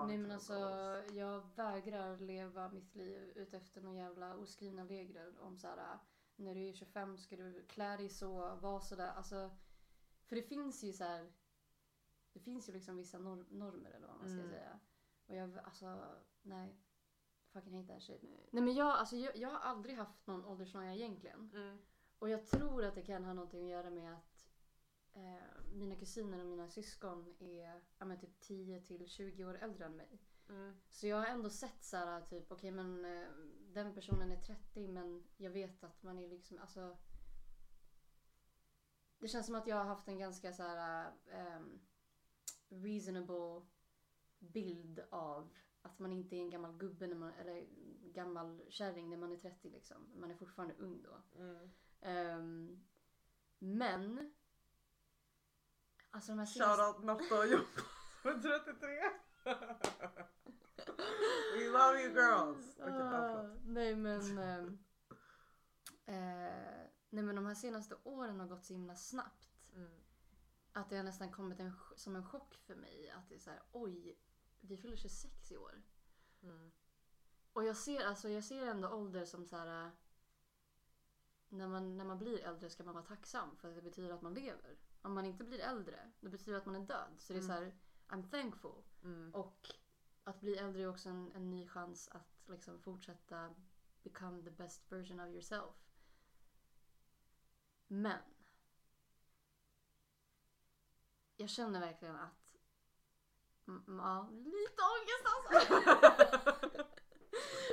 [0.08, 1.12] Nej men alltså goals.
[1.12, 6.00] jag vägrar leva mitt liv utefter några jävla oskrivna regler om så här
[6.36, 9.12] när du är 25 ska du klä dig så, vara sådär.
[9.16, 9.52] Alltså,
[10.32, 11.32] för det finns ju så här.
[12.34, 14.50] Det finns ju liksom vissa nor- normer eller vad man ska Mm.
[14.50, 14.80] säga.
[15.28, 15.86] Och jag, alltså,
[16.42, 16.76] nej.
[17.54, 18.22] Fucking hate that shit.
[18.52, 21.52] Nej men jag, alltså, jag, jag har aldrig haft någon åldersnoja egentligen.
[21.54, 21.78] Mm.
[22.20, 24.48] Och jag tror att det kan ha någonting att göra med att
[25.14, 29.86] eh, mina kusiner och mina syskon är ja, men typ 10 till 20 år äldre
[29.86, 30.20] än mig.
[30.50, 30.76] Mm.
[30.90, 33.28] Så jag har ändå sett så här typ okej men eh,
[33.74, 36.98] den personen är 30 men jag vet att man är liksom alltså
[39.22, 41.80] Det känns som att jag har haft en ganska så här ehm,
[42.70, 43.62] reasonable
[44.40, 45.50] bild av
[45.82, 47.66] att man inte är en gammal gubbe när man, eller
[48.14, 50.10] gammal kärring när man är 30 liksom.
[50.16, 51.40] Man är fortfarande ung då.
[51.42, 51.72] Mm.
[52.02, 52.84] Ehm,
[53.60, 54.34] men
[56.12, 56.84] Alltså de här senaste...
[56.84, 57.66] Shoutout Natta och Jobba
[58.22, 58.88] som är 33.
[61.54, 62.80] We love you girls.
[62.80, 63.62] Ah, förlåt.
[63.66, 64.80] nej men ehm,
[66.06, 69.72] eh, Nej men de här senaste åren har gått så himla snabbt.
[69.76, 69.92] Mm.
[70.74, 73.10] Att det har nästan kommit en, som en chock för mig.
[73.10, 74.18] Att det är så här, oj,
[74.62, 75.82] vi fyller 26 i år.
[76.44, 76.72] Mm.
[77.54, 79.86] Och jag ser, alltså, jag ser ändå ålder som så här.
[79.86, 79.92] äh,
[81.50, 84.22] När man, när man blir äldre ska man vara tacksam för att det betyder att
[84.22, 84.80] man lever.
[85.02, 87.14] Om man inte blir äldre, det betyder att man är död.
[87.18, 87.76] Så det är så här,
[88.08, 88.84] I'm thankful.
[89.04, 89.34] Mm.
[89.36, 89.74] Och
[90.24, 93.56] att bli äldre är också en, en ny chans att liksom fortsätta
[94.04, 95.91] become the best version of yourself.
[97.92, 98.20] Men.
[101.36, 102.56] Jag känner verkligen att.
[103.88, 105.74] Ja, lite ångest alltså.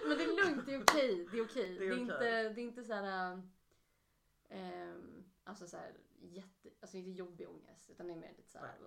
[0.09, 1.28] Men det är lugnt, det är okej.
[1.31, 1.78] Det är okej.
[1.78, 3.42] Det är Det är inte, det är inte så här.
[4.48, 8.59] ehm, alltså så här jätte, alltså inte jobbig ångest utan det är mer lite så
[8.59, 8.78] här.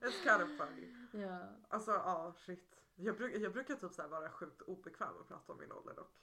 [0.00, 0.94] It's kind of funny.
[1.24, 1.48] ja.
[1.68, 2.74] Alltså ja, shit.
[2.94, 6.14] Jag, bruk, jag brukar typ så vara sjukt obekväm att prata om min ålder dock.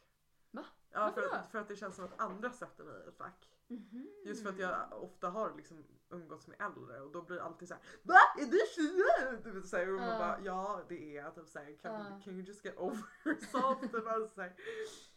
[0.55, 0.65] Va?
[0.91, 3.49] Ja, för att, för att det känns som att andra sätter mig i ett fack.
[3.67, 4.07] Mhm.
[4.25, 7.67] Just för att jag ofta har liksom umgåtts med äldre och då blir det alltid
[7.67, 8.19] såhär VA?
[8.41, 9.41] Är du 20?
[9.43, 10.17] Du vet, så här, och man Ja.
[10.19, 11.35] bara ja det är jag.
[11.35, 12.21] Typ, såhär, can, Ja.
[12.23, 13.81] can you just get over yourself?
[13.91, 14.41] typ, alltså.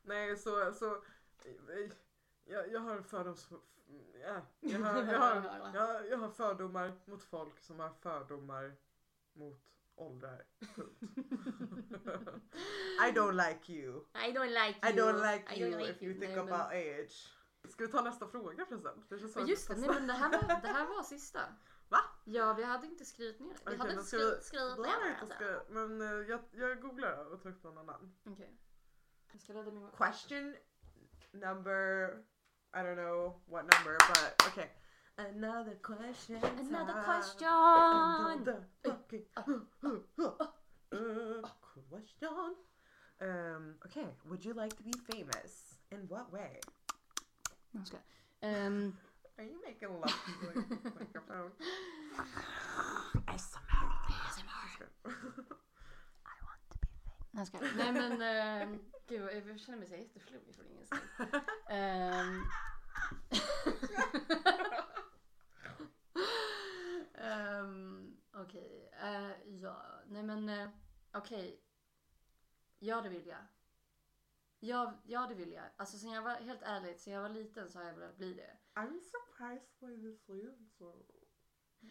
[0.02, 1.02] Nej så, så
[2.44, 3.48] jag, jag har fördoms...
[4.22, 8.76] Ja, jag, har, jag, har, jag, jag har fördomar mot folk som har fördomar
[9.32, 9.64] mot
[9.98, 10.42] åldrar.
[10.76, 11.02] Punkt.
[13.08, 14.04] I don't like you.
[14.14, 14.96] I don't like I you.
[14.96, 17.34] don't like I you don't like if you think Nej, men- about age.
[17.68, 19.04] Ska vi ta nästa fråga förresten?
[19.08, 21.40] Det känns Men just det, nej men det här var, det här var sista.
[21.88, 21.98] Va?
[22.24, 23.54] Ja, vi hade inte skrivit ner det.
[23.54, 25.16] Vi Okej, hade men inte skrivit, skrivit ner det.
[25.20, 25.72] Alltså.
[25.72, 28.16] men eh, jag, jag googlar och tar upp någon annan.
[28.26, 28.58] Okej.
[29.32, 30.56] Jag ska ladda min Question
[31.32, 32.08] number,
[32.74, 34.68] I don't know what number, but okay.
[35.18, 36.36] Another question.
[36.36, 37.04] Another time.
[37.04, 37.48] question!
[37.48, 39.42] Another fucking uh,
[39.84, 39.88] uh,
[40.20, 40.44] uh,
[40.92, 42.54] uh, question.
[43.20, 45.74] Um, okay, would you like to be famous?
[45.90, 46.60] In what way?
[47.72, 47.96] Jag ska.
[48.40, 48.96] Ehm,
[49.38, 51.50] Are you making love to the microphone?
[57.32, 57.58] jag ska.
[57.76, 61.02] Nej men ehm, gud jag känner mig så jätteflummig från ingenstans.
[61.68, 62.44] Ehm.
[67.14, 70.68] Ehm, Okej, eh, ja, nej men eh,
[71.12, 71.62] okej.
[72.78, 73.46] Ja det vill jag.
[74.60, 75.64] Ja, ja det vill jag.
[75.76, 78.34] Alltså sen jag var helt ärligt, sen jag var liten så har jag velat bli
[78.34, 78.56] det.
[78.74, 81.02] I'm surprised by this answer.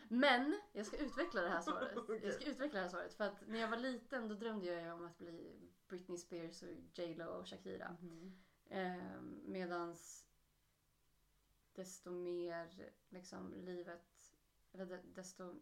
[0.09, 1.97] Men jag ska utveckla det här svaret.
[1.97, 2.21] Okej.
[2.23, 3.13] Jag ska utveckla det här svaret.
[3.13, 6.63] För att när jag var liten då drömde jag ju om att bli Britney Spears
[6.63, 7.97] och J Lo och Shakira.
[8.69, 10.25] Eh, medans
[11.73, 14.16] desto mer liksom livet,
[14.79, 15.59] eller de, desto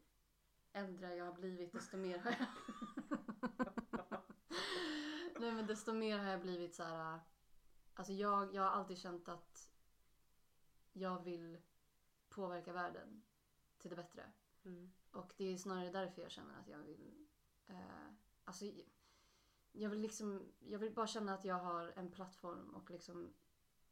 [0.74, 2.48] äldre jag har blivit desto mer har jag...
[5.40, 7.20] Nej men desto mer har jag blivit så här.
[7.94, 9.72] Alltså jag, jag har alltid känt att
[10.94, 11.58] jag vill
[12.30, 13.24] påverka världen
[13.78, 14.32] till det bättre.
[14.66, 14.92] Mm.
[15.12, 17.28] Och det är snarare därför jag känner att jag vill...
[17.68, 18.08] Eh,
[18.44, 18.66] alltså,
[19.72, 20.54] jag vill liksom...
[20.60, 23.34] Jag vill bara känna att jag har en plattform och liksom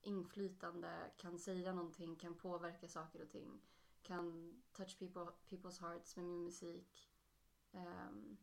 [0.01, 3.61] inflytande, kan säga någonting, kan påverka saker och ting.
[4.03, 7.11] Kan touch people, people's hearts med min musik.
[7.71, 8.37] Ehm,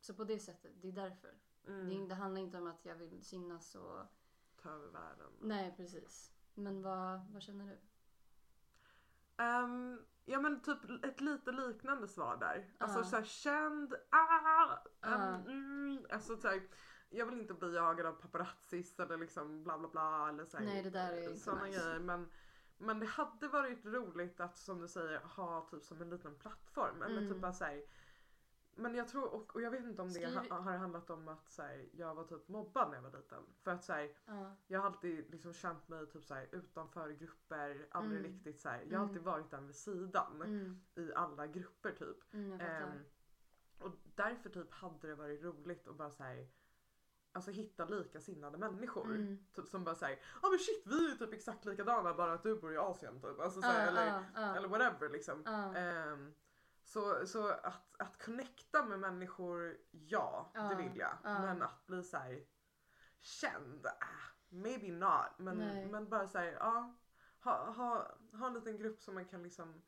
[0.00, 1.34] så på det sättet, det är därför.
[1.66, 1.88] Mm.
[1.88, 4.06] Det, det handlar inte om att jag vill synas och...
[4.62, 5.32] Ta över världen.
[5.40, 6.32] Nej, precis.
[6.54, 7.78] Men vad, vad känner du?
[9.42, 12.74] Ehm, ja men typ ett lite liknande svar där.
[12.78, 13.04] Alltså Ja.
[13.04, 16.68] såhär känd, ah, um, mm, alltså såhär,
[17.10, 20.82] jag vill inte bli jagad av paparazzis eller liksom bla bla bla eller såhär, Nej,
[20.82, 21.78] det där är såna nice.
[21.78, 21.98] grejer.
[21.98, 22.30] Men,
[22.78, 27.02] men det hade varit roligt att som du säger ha typ som en liten plattform.
[27.02, 27.32] Eller Mm.
[27.32, 27.82] typ bara såhär,
[28.78, 31.50] men jag tror, och, och jag vet inte om det ha, har handlat om att
[31.50, 33.42] så här, jag var typ mobbad när jag var liten.
[33.62, 34.56] För att så här, Ja.
[34.66, 38.32] jag har alltid liksom känt mig typ så här, utanför grupper, aldrig Mm.
[38.32, 38.78] riktigt så här.
[38.78, 39.08] Jag har Mm.
[39.08, 42.34] alltid varit den vid sidan Mm, i alla grupper typ.
[42.60, 43.04] Ehm,
[43.78, 46.22] och därför typ hade det varit roligt att bara så
[47.36, 49.04] Alltså hitta likasinnade människor.
[49.04, 49.38] Mm.
[49.54, 52.60] Typ som bara säger ja men shit vi är typ exakt likadana bara att du
[52.60, 53.40] bor i Asien typ.
[53.40, 54.56] Alltså, så här, Ja, eller, ja, ja.
[54.56, 55.46] eller whatever liksom.
[55.76, 56.34] Ehm,
[56.84, 61.18] så så att, att connecta med människor, ja det vill jag.
[61.24, 61.40] ja.
[61.40, 62.44] Men att bli så här
[63.20, 65.38] känd, ah, maybe not.
[65.38, 65.86] Men, Nej.
[65.86, 66.94] men bara så här, ja.
[67.40, 69.82] Ha, ha, ha en liten grupp som man kan liksom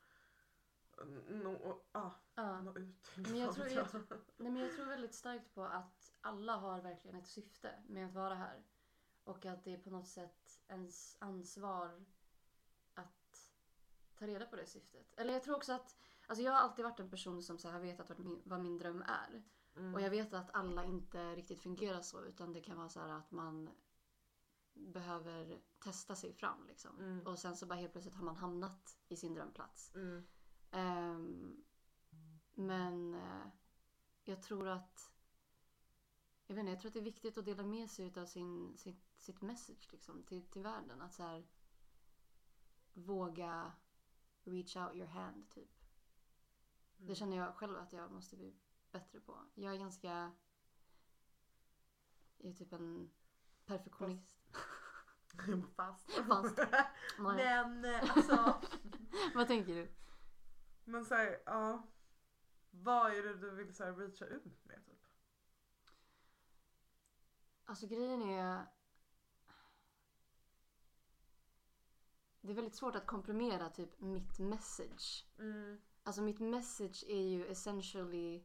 [1.28, 2.60] nå, ah, Ja.
[2.62, 3.22] nå ut till.
[3.22, 3.86] Men jag tror- jag
[4.36, 8.14] Nej, men jag tror väldigt starkt på att alla har verkligen ett syfte med att
[8.14, 8.62] vara här.
[9.24, 12.04] Och att det är på något sätt ens ansvar
[12.94, 13.52] att
[14.18, 15.14] ta reda på det syftet.
[15.16, 15.96] Eller jag tror också att,
[16.26, 18.78] alltså jag har alltid varit en person som så här vetat vad min, vad min
[18.78, 19.42] dröm är.
[19.76, 19.94] Mm.
[19.94, 23.08] Och jag vet att alla inte riktigt fungerar så utan det kan vara så här
[23.08, 23.70] att man
[24.74, 26.98] behöver testa sig fram liksom.
[27.00, 27.26] Mm.
[27.26, 29.94] Och sen så bara helt plötsligt har man hamnat i sin drömplats.
[29.94, 30.26] Mm.
[30.70, 31.64] Ehm,
[32.54, 33.46] men eh,
[34.24, 35.12] jag tror att
[36.46, 38.78] jag, vet inte, jag tror att det är viktigt att dela med sig av sin,
[38.78, 41.00] sitt, sitt message liksom, till, till världen.
[41.00, 41.46] Att så här,
[42.92, 43.72] våga
[44.44, 45.70] reach out your hand typ.
[46.96, 47.08] Mm.
[47.08, 48.54] Det känner jag själv att jag måste bli
[48.90, 49.38] bättre på.
[49.54, 50.32] Jag är ganska...
[52.38, 53.10] Jag är typ en
[53.64, 54.38] perfektionist.
[55.76, 56.10] Fast.
[56.28, 56.58] Fast.
[57.18, 57.66] Nej.
[57.68, 58.60] Men eh, alltså.
[59.34, 59.88] Vad tänker du?
[60.88, 61.86] Men såhär, ja.
[62.70, 65.06] Vad är det du vill så här, reacha ut med typ?
[67.64, 68.66] Alltså grejen är...
[72.40, 75.26] Det är väldigt svårt att komprimera typ mitt message.
[75.38, 75.80] Mm.
[76.02, 78.44] Alltså mitt message är ju essentially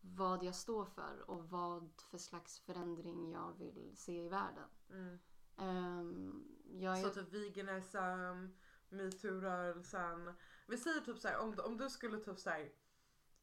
[0.00, 4.68] vad jag står för och vad för slags förändring jag vill se i världen.
[4.90, 5.18] Mm.
[5.56, 7.02] Ehm, jag är...
[7.02, 7.98] Så typ veganism,
[8.88, 10.34] metoo-rörelsen.
[10.66, 12.72] Vi säger typ såhär om, om du skulle typ såhär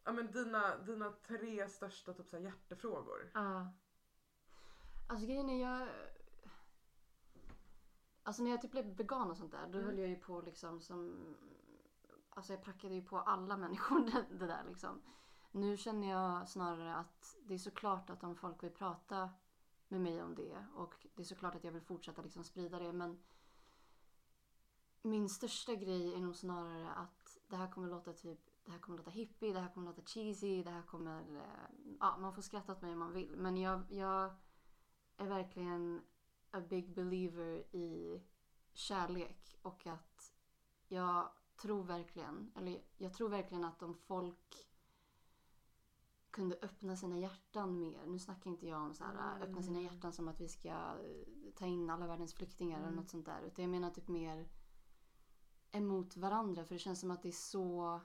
[0.03, 3.31] Ja men dina, dina tre största typ såhär hjärtefrågor.
[3.33, 3.73] Ja.
[5.09, 5.89] Alltså grejen är jag...
[8.23, 9.85] Alltså när jag typ blev vegan och sånt där då Mm.
[9.85, 11.35] höll jag ju på liksom som...
[12.29, 15.01] Alltså jag prackade ju på alla människor det, det där liksom.
[15.51, 19.29] Nu känner jag snarare att det är såklart att om folk vill prata
[19.87, 22.93] med mig om det och det är såklart att jag vill fortsätta liksom sprida det
[22.93, 23.23] men
[25.01, 28.97] min största grej är nog snarare att det här kommer låta typ det här kommer
[28.97, 31.35] låta hippie, det här kommer låta cheesy, det här kommer...
[31.37, 33.35] eh, Ja, man får skratta åt mig om man vill.
[33.37, 34.33] Men jag, jag
[35.17, 36.01] är verkligen
[36.51, 38.21] a big believer i
[38.73, 40.33] kärlek och att
[40.87, 44.67] jag tror verkligen, eller jag tror verkligen att om folk
[46.31, 48.05] kunde öppna sina hjärtan mer.
[48.07, 49.41] Nu snackar inte jag om så här, Mm.
[49.49, 52.99] öppna sina hjärtan som att vi ska eh, ta in alla världens flyktingar eller Mm.
[52.99, 53.41] något sånt där.
[53.41, 54.49] Utan jag menar typ mer
[55.71, 56.65] emot varandra.
[56.65, 57.99] För det känns som att det är så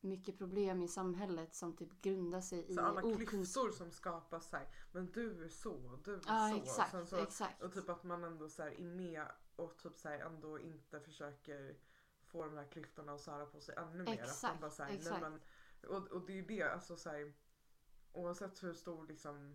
[0.00, 3.28] mycket problem i samhället som typ grundar sig i Så alla okunskap.
[3.28, 6.56] klyftor som skapas såhär, men du är så, du är Ja, så.
[6.62, 6.90] exakt.
[6.90, 7.62] Sen så exakt.
[7.62, 9.26] och typ att man ändå så här är med
[9.56, 11.76] och typ så här ändå inte försöker
[12.24, 14.12] få de här klyftorna att sära på sig ännu mer.
[14.12, 15.20] Att man Exakt, bara så här, exakt.
[15.20, 15.40] Men,
[15.90, 17.32] och, och det är ju det, alltså så här,
[18.12, 19.54] oavsett hur stor liksom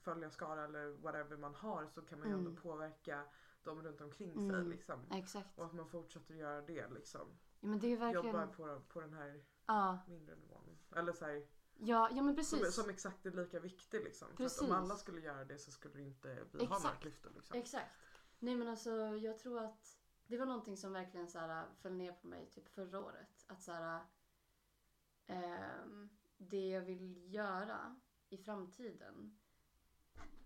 [0.00, 2.46] följarskara eller whatever man har så kan man ju Mm.
[2.46, 3.24] ändå påverka
[3.64, 4.70] dem runt omkring sig Mm.
[4.70, 5.00] liksom.
[5.10, 5.58] Exakt.
[5.58, 7.38] Och att man fortsätter göra det liksom.
[7.60, 8.26] Ja, men det är verkligen...
[8.26, 10.78] Jobbar på, på den här Ja, mindre nivån.
[10.96, 12.74] Eller så här, ja, ja men som, precis.
[12.74, 14.28] som exakt är lika viktig liksom.
[14.28, 14.60] För att Precis.
[14.62, 17.58] om alla skulle göra det så skulle det inte vi ha några klyftor liksom.
[17.58, 17.90] Exakt.
[18.38, 22.12] Nej men alltså jag tror att det var någonting som verkligen så här, föll ner
[22.12, 23.44] på mig typ förra året.
[23.48, 24.04] Att så här,
[25.26, 29.38] ehm, det jag vill göra i framtiden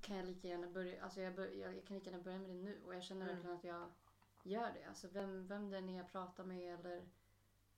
[0.01, 2.51] kan jag lika gärna börja, alltså jag, bör, jag, jag kan lika gärna börja med
[2.51, 3.35] det nu och jag känner Mm.
[3.35, 3.91] verkligen att jag
[4.43, 4.85] gör det.
[4.85, 7.09] Alltså vem, vem det är jag pratar med eller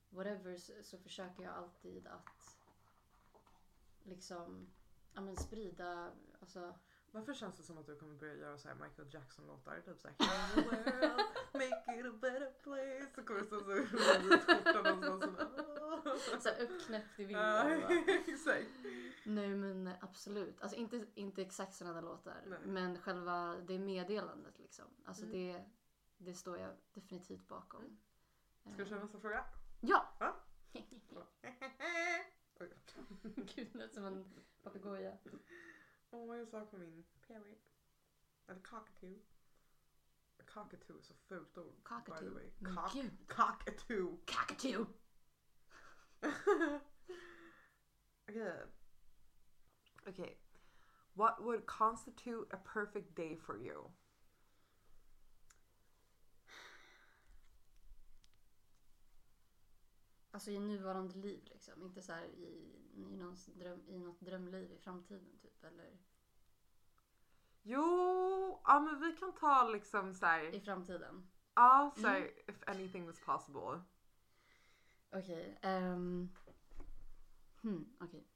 [0.09, 2.57] whatever så, så försöker jag alltid att
[4.03, 4.69] liksom
[5.13, 6.73] ja, men sprida, alltså
[7.11, 9.81] Varför känns det som att du kommer börja göra så här Michael Jackson-låtar?
[9.85, 11.19] Typ såhär the world,
[11.53, 13.11] make it a better place.
[13.15, 13.85] Så kommer det stå så i
[14.39, 16.33] skjortan någonstans.
[16.35, 17.63] och så här uppknäppt i va?
[18.27, 18.67] exakt.
[19.23, 20.61] Nej men absolut.
[20.61, 22.43] Alltså inte, inte exakt sådana låtar.
[22.47, 22.59] Nej.
[22.65, 24.85] Men själva det meddelandet liksom.
[25.05, 25.33] Alltså Mm.
[25.37, 25.63] det,
[26.17, 27.81] det står jag definitivt bakom.
[27.81, 27.97] Mm.
[28.73, 29.45] Ska vi Eh, köra nästa fråga?
[29.81, 30.05] Ja!
[30.19, 30.35] Ja.
[32.59, 32.69] Oj.
[33.55, 34.25] Gud, det lät som en
[34.63, 35.17] papegoja.
[36.11, 37.71] Åh, jag saknar min parrot.
[38.47, 39.19] Eller cockatoo.
[40.45, 41.65] Cockatoo är så fult ord.
[41.75, 42.33] By the Cockatoo.
[42.35, 42.51] way.
[42.59, 43.11] Men Cock- gud.
[43.27, 44.17] cockatoo.
[44.25, 44.85] Cockatoo!
[48.29, 48.51] okay.
[50.07, 50.37] Okay.
[51.13, 53.91] What would constitute a perfect day for you?
[60.31, 61.83] Alltså i nuvarande liv liksom.
[61.85, 65.63] Inte så här i, i, någons dröm, i något drömliv i framtiden typ.
[65.63, 65.97] Eller
[67.61, 71.29] Jo, ja men vi kan ta liksom såhär, i framtiden.
[71.55, 73.81] ja såhär if anything was possible.
[75.11, 75.57] Okej.
[75.61, 76.29] ehm,
[77.61, 78.27] hmm, okej.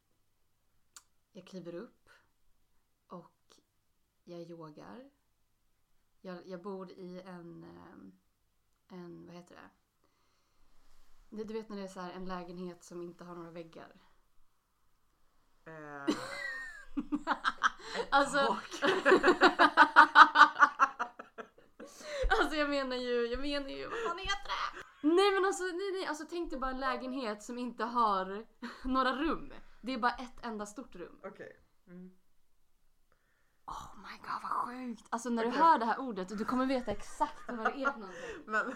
[1.31, 2.09] Jag kliver upp
[3.07, 3.55] och
[4.23, 5.09] jag yogar.
[6.21, 8.19] Jag, jag bor i en, ehm,
[8.87, 9.69] en, vad heter det?
[11.33, 13.95] Du, du vet när det är så här en lägenhet som inte har några väggar.
[15.65, 16.05] Eh,
[18.09, 18.37] Alltså,
[22.29, 24.79] alltså jag menar ju, jag menar ju, vad fan heter det?
[25.07, 28.45] Nej men alltså, nej, nej, alltså tänk dig bara en lägenhet som inte har
[28.83, 29.53] några rum.
[29.81, 31.19] Det är bara ett enda stort rum.
[31.23, 31.59] Okej.
[31.87, 32.11] Mm.
[33.65, 35.07] Oh my god vad sjukt!
[35.09, 37.99] Alltså när du hör det här ordet du kommer veta exakt vad det är för
[37.99, 38.43] någonting.
[38.45, 38.73] Men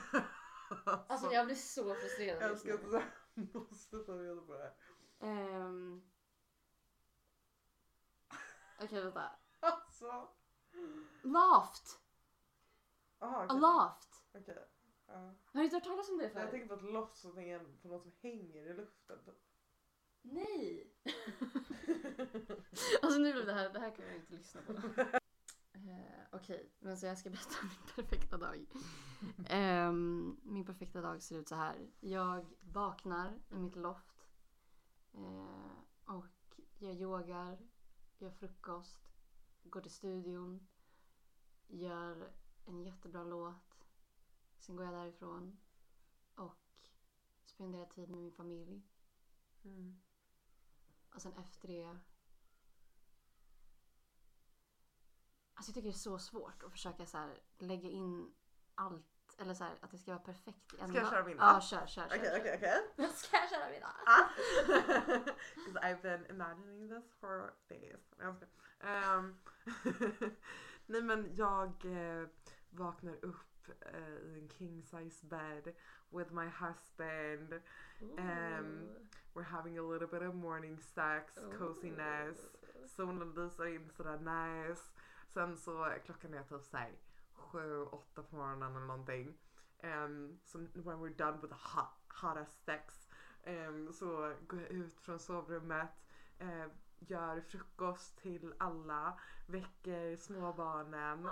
[0.86, 2.82] Alltså jag blir så frustrerad jag älskar att
[3.34, 4.74] du måste ta reda på det här.
[5.20, 6.02] Ehm.
[8.82, 9.32] Okej vänta.
[9.60, 10.30] Alltså.
[11.22, 12.00] Loft!
[13.20, 13.60] Aha, A okej.
[13.60, 14.24] loft!
[14.34, 14.68] Okej.
[15.08, 15.14] Ja.
[15.14, 16.52] Har du inte hört talas om det Jag förut?
[16.52, 19.20] tänker på ett loft tänker jag på något som hänger i luften.
[19.26, 19.36] typ.
[20.22, 20.94] Nej!
[23.02, 24.74] alltså nu blev det här, det här kan jag inte lyssna på.
[25.88, 28.66] Eh, Okej, men så jag ska berätta om min perfekta dag.
[29.50, 31.90] Ehm, min perfekta dag ser ut så här.
[32.00, 34.28] Jag vaknar i mitt loft.
[35.14, 37.58] eh, och jag yogar,
[38.18, 38.98] gör frukost,
[39.64, 40.68] går till studion,
[41.68, 42.32] gör
[42.66, 43.78] en jättebra låt.
[44.60, 45.58] Sen går jag därifrån
[46.36, 46.90] och
[47.46, 48.82] spenderar tid med min familj.
[49.64, 50.02] Mm.
[51.16, 51.98] Och sen efter det...
[55.58, 58.34] Alltså jag tycker det är så svårt att försöka så här lägga in
[58.76, 59.06] allt.
[59.40, 61.44] Eller så här, att det ska vara perfekt Ska jag köra min då?
[61.44, 62.18] Ja, kör, kör, kör.
[62.18, 63.10] Okej, okej, okej.
[63.16, 63.90] Ska jag köra min dag?
[64.06, 64.30] Ah.
[65.66, 68.14] 'Cause I've been imagining this for days.
[68.80, 69.38] Ehm,
[70.86, 72.28] Nej men jag eh,
[72.70, 75.74] vaknar upp eh, i en king size bed
[76.10, 77.62] with my husband.
[78.18, 78.90] Ehm,
[79.34, 82.38] We're having a little bit of morning sex, coziness.
[82.88, 84.82] Solen lyser in sådär nice.
[85.28, 86.98] Sen så klockan är typ såhär
[87.34, 89.38] sju, åtta på morgonen eller någonting.
[89.84, 93.08] Um, så when we're done with the hot, hottest sex
[93.46, 95.90] um, så går jag ut från sovrummet,
[96.40, 96.68] eh,
[97.00, 101.30] gör frukost till alla, väcker småbarnen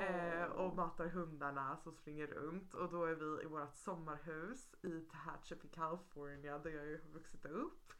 [0.00, 2.74] eh, och matar hundarna som springer runt.
[2.74, 7.44] Och då är vi i vårt sommarhus i Tehachapi, California där jag ju har vuxit
[7.44, 7.92] upp.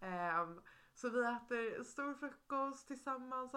[0.00, 0.60] Ehm,
[0.94, 3.54] så vi äter stor frukost tillsammans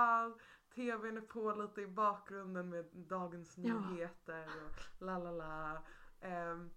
[0.00, 0.38] allihopa.
[0.74, 3.74] TVn är på lite i bakgrunden med dagens Ja.
[3.74, 5.82] nyheter och la la la.
[6.20, 6.70] Ehm,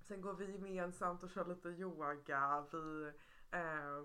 [0.00, 2.64] sen går vi gemensamt och kör lite yoga.
[2.72, 3.12] Vi
[3.50, 4.02] eh,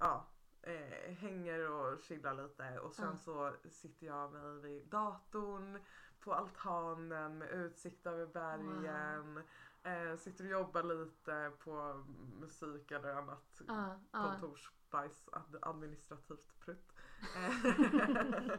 [0.00, 0.26] ja,
[0.62, 3.16] eh, hänger och chillar lite och sen Ja.
[3.16, 5.78] så sitter jag mig vid datorn
[6.20, 9.42] på altanen med utsikt över bergen.
[9.82, 12.04] Eh, sitter och jobbar lite på
[12.40, 14.22] musik eller annat Ja, ja.
[14.40, 16.92] kontorsbajs, ad- administrativt prutt.
[17.36, 17.52] Eh,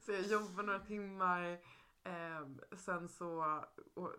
[0.00, 1.58] så jag jobbar några timmar.
[2.04, 3.64] ehm, sen så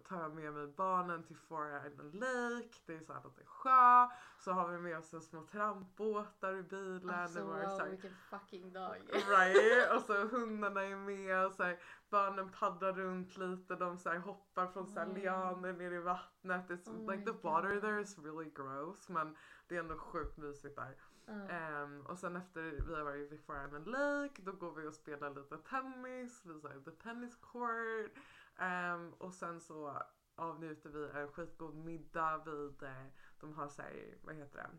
[0.07, 2.77] tar jag med mig barnen till Four Island Lake.
[2.85, 4.07] Det är så här lite sjö.
[4.39, 7.09] Så har vi med oss små trampbåtar i bilen.
[7.09, 8.95] Alltså Det var så wow, här- vilken fucking dag.
[9.29, 9.91] Right?
[9.95, 11.79] Och så hundarna är med och så här,
[12.09, 13.75] barnen paddlar runt lite.
[13.75, 15.17] De så här, hoppar från så här, Mm.
[15.21, 16.69] lianer ner i vattnet.
[16.69, 17.81] It's, Oh like the water God.
[17.81, 19.35] there is really gross men
[19.67, 20.95] det är ändå sjukt mysigt där.
[21.29, 21.33] Ja.
[21.49, 25.35] Ehm, och sen efter vi har varit vid Island Lake då går vi och spelar
[25.35, 28.11] lite tennis vid så här the tennis court.
[28.57, 30.01] Ehm, och sen så
[30.35, 33.05] avnjuter vi en skitgod middag vid, eh,
[33.39, 34.69] de har såhär, vad heter det?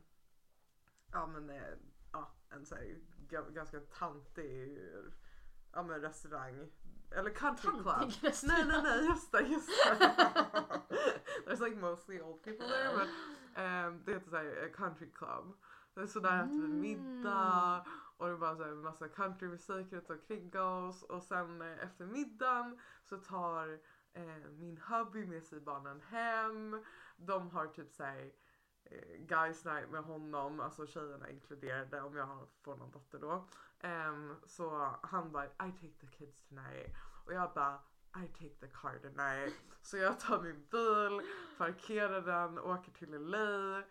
[1.12, 1.74] Ja men eh,
[2.12, 2.96] ja, en såhär
[3.28, 4.78] ga- ganska tantig
[5.72, 6.70] ja, men restaurang.
[7.10, 8.12] Eller country club.
[8.48, 9.68] Nej nej nej just det, just
[9.98, 10.10] det.
[11.46, 13.08] There's like mostly old people there but
[13.54, 15.56] ehm, det heter såhär eh, country club.
[16.06, 17.84] Så där äter vi middag
[18.16, 22.06] och det är bara så här massa countrymusik runt omkring oss och sen eh, efter
[22.06, 23.78] middagen så tar
[24.12, 26.84] eh, min hubby med sig barnen hem.
[27.16, 28.30] De har typ såhär
[28.84, 33.48] eh, guys night med honom, alltså tjejerna inkluderade om jag får någon dotter då.
[33.80, 36.96] Ehm, så han bara I take the kids tonight
[37.26, 37.80] och jag bara
[38.24, 39.54] I take the car tonight.
[39.82, 41.28] Så jag tar min bil,
[41.58, 43.82] parkerar den, åker till LA.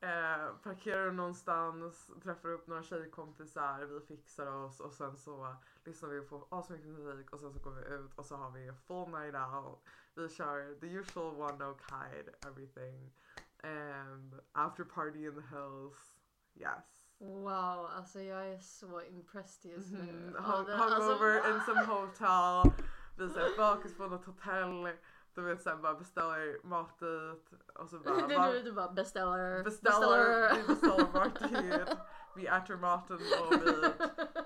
[0.00, 6.20] Eh, parkerar någonstans, träffar upp några tjejkompisar, vi fixar oss och sen så lyssnar vi
[6.20, 9.34] på asmycket musik och sen så går vi ut och så har vi full night
[9.34, 9.78] out.
[10.14, 13.12] Vi kör the usual one no kite, everything.
[13.64, 16.14] Um, after party in the hills.
[16.54, 17.04] Yes.
[17.18, 20.00] Wow, alltså jag är så impressed just nu.
[20.10, 22.72] Mm, Ja, hung, det- alltså, hungover in some hotel.
[23.18, 24.96] Vi såhär bakis på något hotell.
[25.38, 28.14] Du vet såhär bara beställer mat dit och så bara
[28.52, 29.64] du, du, du bara beställer.
[29.64, 31.40] beställer, vi beställer mat
[31.88, 31.96] dit.
[32.36, 33.88] Vi äter maten och vi,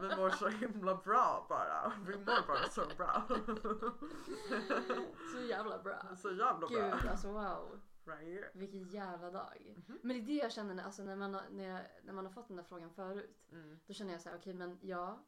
[0.09, 1.93] vi mår så himla bra bara.
[2.07, 3.22] Vi mår bara så bra.
[5.32, 6.03] Så jävla bra.
[6.16, 6.68] så jävla bra.
[6.68, 7.80] Gud, alltså wow.
[8.05, 8.51] Right?
[8.55, 9.74] Vilken jävla dag.
[9.88, 9.99] Mhm.
[10.03, 12.32] Men det är det jag känner alltså, när, man, har- när, jag, när man har
[12.32, 13.38] fått den där frågan förut.
[13.53, 13.80] Mm.
[13.86, 15.24] Då känner jag så här, okej men ja.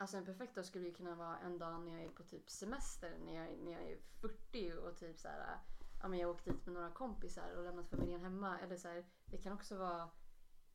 [0.00, 2.50] Alltså en perfekt dag skulle ju kunna vara en dag när jag är på typ
[2.50, 3.18] semester.
[3.24, 5.58] När jag, när jag är 40 och typ så här.
[6.02, 8.58] Ja men jag åkt dit med några kompisar och lämnat familjen hemma.
[8.58, 10.02] Eller så här, det kan också vara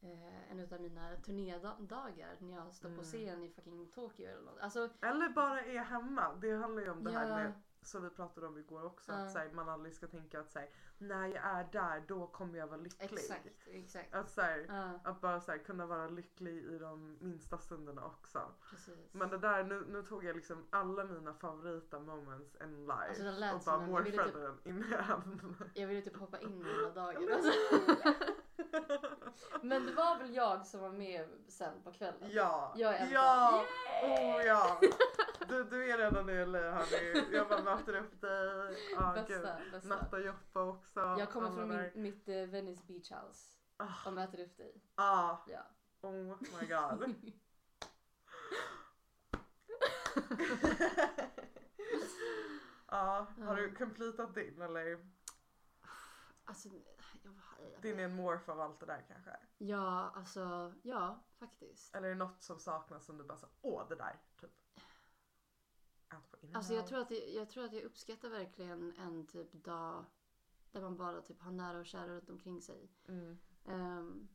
[0.02, 3.06] eh, en av mina turnédagar när jag står på Mm.
[3.06, 4.60] scen i fucking Tokyo eller något.
[4.60, 6.36] Alltså Eller bara är hemma.
[6.36, 7.36] Det handlar ju om det här Ja.
[7.36, 7.54] med
[7.84, 9.12] som vi pratade om igår också.
[9.12, 9.18] Ja.
[9.18, 12.28] Att så här, man aldrig ska tänka att så här, när jag är där då
[12.28, 13.14] kommer jag vara lycklig.
[13.20, 14.14] exakt, exakt.
[14.14, 18.52] Att, så här, Ja, att bara så kunna vara lycklig i de minsta stunderna också.
[18.70, 19.14] precis.
[19.14, 23.72] Men det där, nu, nu tog jag liksom alla mina favorita moments in life Alltså,
[23.72, 24.96] och bara morfade ville den in i.
[25.80, 27.34] Jag ville typ hoppa in i hela dagen.
[27.34, 27.52] Alltså.
[29.62, 32.30] Men det var väl jag som var med sen på kvällen?
[32.32, 33.66] Ja, Jag är ja,
[34.04, 34.80] oh ja.
[35.50, 37.26] Du, du är redan i LA hörni.
[37.36, 38.76] Jag bara möter upp dig.
[38.98, 39.42] Ah, gud.
[39.42, 39.90] Bästa, bästa.
[39.90, 41.00] Natta Joppa också.
[41.00, 44.82] Jag kommer från min, mitt eh, Venice Beach House Ah, och möter upp dig.
[44.96, 45.62] ah, Ja.
[46.02, 47.16] oh my god.
[52.88, 55.00] Ja, har du completat din eller?
[56.46, 56.70] Alltså,
[57.24, 59.38] jag, jag, Din är en morf av allt det där kanske?
[59.58, 61.96] Ja, alltså, ja, faktiskt.
[61.96, 64.52] Eller är det något som saknas som du bara så, åh det där, typ?
[66.54, 70.06] Alltså jag tror, att jag, jag tror att jag uppskattar verkligen en typ dag
[70.72, 72.92] där man bara typ har nära och kära runt omkring sig.
[73.08, 73.38] Mm.
[73.66, 74.28] Ehm,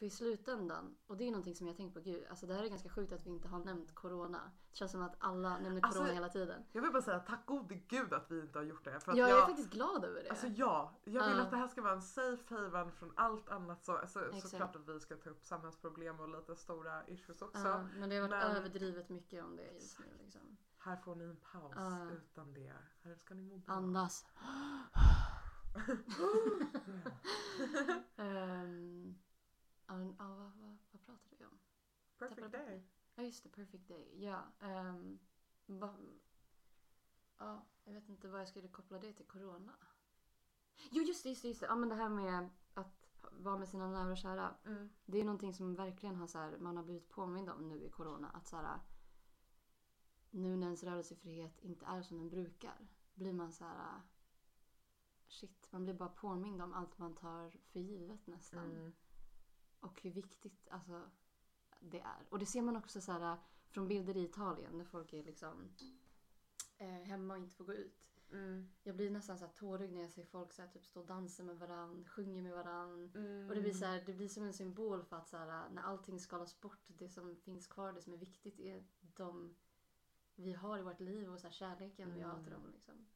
[0.00, 2.64] för i slutändan, och det är någonting som jag tänkt på, gud, alltså det här
[2.64, 4.50] är ganska sjukt att vi inte har nämnt corona.
[4.70, 6.62] Det känns som att alla nämner Alltså, corona hela tiden.
[6.72, 9.00] Jag vill bara säga tack gode gud att vi inte har gjort det.
[9.00, 10.30] För att Ja, jag, jag är faktiskt glad över det.
[10.30, 11.42] Alltså ja, jag vill Ja.
[11.42, 13.84] att det här ska vara en safe haven från allt annat.
[13.84, 14.48] Så, så, Exakt.
[14.48, 17.68] såklart att vi ska ta upp samhällsproblem och lite stora issues också.
[17.68, 20.04] Ja, men det har varit Men- överdrivet mycket om det just nu.
[20.24, 20.56] Liksom.
[20.78, 22.10] Här får ni en paus Ja.
[22.10, 22.72] utan det.
[23.04, 23.74] Här ska ni må bra.
[23.74, 24.26] Andas.
[28.16, 29.14] Ehm,
[29.96, 31.58] men, ja, vad, vad, vad pratade vi om?
[32.18, 32.86] Perfect day.
[33.14, 34.24] Ja just det, perfect day.
[34.24, 34.42] Ja.
[34.60, 35.18] ehm,
[35.66, 35.94] va,
[37.38, 39.72] ja, jag vet inte vad jag skulle koppla det till corona.
[40.90, 41.66] Jo just det, just det, just det.
[41.66, 44.54] Ja men det här med att vara med sina nära och kära.
[44.64, 44.90] Mm.
[45.04, 47.90] Det är någonting som verkligen har så här, man har blivit påmind om nu i
[47.90, 48.30] corona.
[48.30, 48.80] Att så här,
[50.30, 52.88] nu när ens rörelsefrihet inte är som den brukar.
[53.14, 54.00] Blir man så här.
[55.26, 58.70] Shit, man blir bara påmind om allt man tar för givet nästan.
[58.70, 58.92] Mm.
[59.80, 61.10] Och hur viktigt alltså,
[61.80, 62.26] det är.
[62.28, 65.70] Och det ser man också så här, från bilder i Italien när folk är liksom
[66.78, 68.06] eh, hemma och inte får gå ut.
[68.32, 68.70] Mm.
[68.82, 71.06] Jag blir nästan så här tårögd när jag ser folk så här, typ stå och
[71.06, 73.20] dansa med varandra, sjunger med varandra.
[73.20, 73.48] Mm.
[73.48, 75.82] Och det blir, så här, det blir som en symbol för att så här, när
[75.82, 79.54] allting skalas bort, det som finns kvar, det som är viktigt är de
[80.34, 82.62] vi har i vårt liv och så här, kärleken vi har till Mm.
[82.62, 82.72] dem.
[82.72, 83.06] Liksom.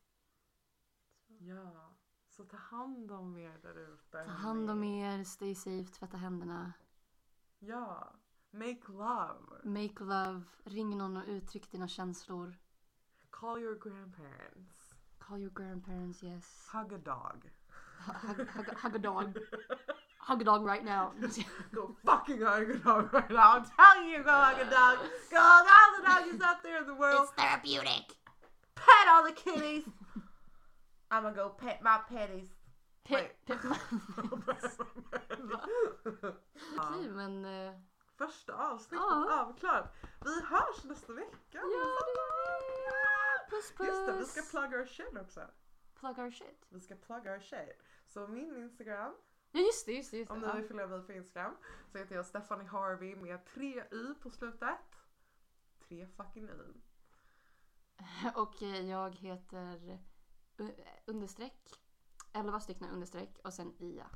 [1.26, 1.93] Ja,
[2.36, 4.24] så ta hand om er där ute.
[4.24, 6.72] Ta hand om er, stay safe, tvätta händerna.
[7.58, 8.12] Ja,
[8.50, 9.60] make love.
[9.64, 12.56] Make love, ring någon och uttryck dina känslor.
[13.30, 14.94] Call your grandparents.
[15.18, 16.68] Call your grandparents, yes.
[16.72, 17.50] Hug a dog.
[17.98, 19.38] Hug, hug, hug a dog.
[20.18, 21.12] hug a dog right now.
[21.72, 23.56] Go fucking hug a dog right now.
[23.56, 24.98] I'm telling you, go hug a dog.
[25.30, 27.28] Go hug all the doggies out there in the world.
[27.36, 28.16] therapeutic.
[28.74, 29.84] Pet all the kitties.
[31.14, 32.50] I'm gonna go pet my petties.
[33.04, 33.32] Pip.
[33.46, 33.58] ja,
[36.78, 37.44] Okej, men...
[37.44, 37.74] eh,
[38.16, 39.40] första avsnittet Ja.
[39.40, 39.94] avklarat.
[40.24, 41.36] Vi hörs nästa vecka.
[41.52, 42.94] Ja, det gör
[43.44, 43.50] vi.
[43.50, 43.86] Puss puss.
[43.86, 45.40] Just det, vi ska plugga our shit också.
[45.94, 46.66] Plug our shit.
[46.68, 47.82] Vi ska plugga our shit.
[48.06, 49.14] Så min Instagram,
[49.52, 50.16] Ja just det, just det.
[50.16, 50.34] Just det.
[50.34, 51.56] om ni vill följa mig på Instagram,
[51.92, 54.78] så heter jag Stephanie Harvey med tre y på slutet.
[55.88, 56.80] Tre fucking y.
[58.34, 59.98] Och jag heter
[61.06, 61.80] understreck,
[62.32, 64.06] 11 stycken understreck och sen IA.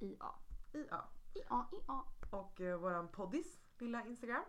[0.00, 0.34] IA.
[0.72, 1.04] IA.
[1.34, 2.02] IA, IA.
[2.30, 4.44] Och eh, våran poddis lilla Instagram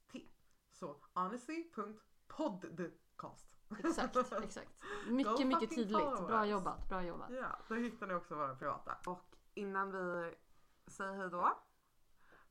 [0.71, 3.47] Så honestly.podcast.
[3.79, 4.81] Exakt, exakt.
[5.05, 6.27] Go Mycket, mycket tydligt.
[6.27, 7.29] Bra jobbat, bra jobbat.
[7.31, 8.97] Ja, då hittar ni också våra privata.
[9.05, 10.33] Och innan vi
[10.87, 11.57] säger hej då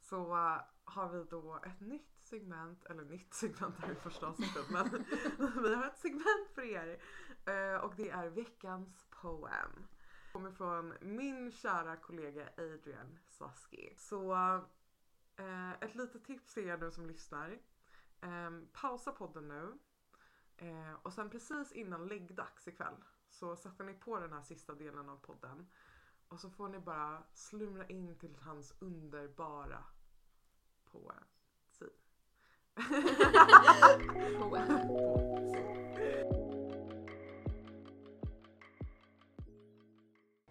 [0.01, 4.70] så eh, har vi då ett nytt segment, eller nytt segment här i första avsnittet
[4.70, 4.91] men
[5.62, 7.03] vi har ett segment för er
[7.47, 9.87] eh, och det är veckans poem.
[10.32, 13.95] Kommer från min kära kollega Adrian Saski.
[13.97, 14.35] Så
[15.37, 17.59] eh, ett litet tips till er nu som lyssnar.
[18.20, 19.78] Ehm, pausa podden nu
[20.57, 25.09] eh, och sen precis innan läggdags ikväll så sätter ni på den här sista delen
[25.09, 25.66] av podden.
[26.28, 29.85] Och så får ni bara slumra in till hans underbara
[30.85, 31.24] poem.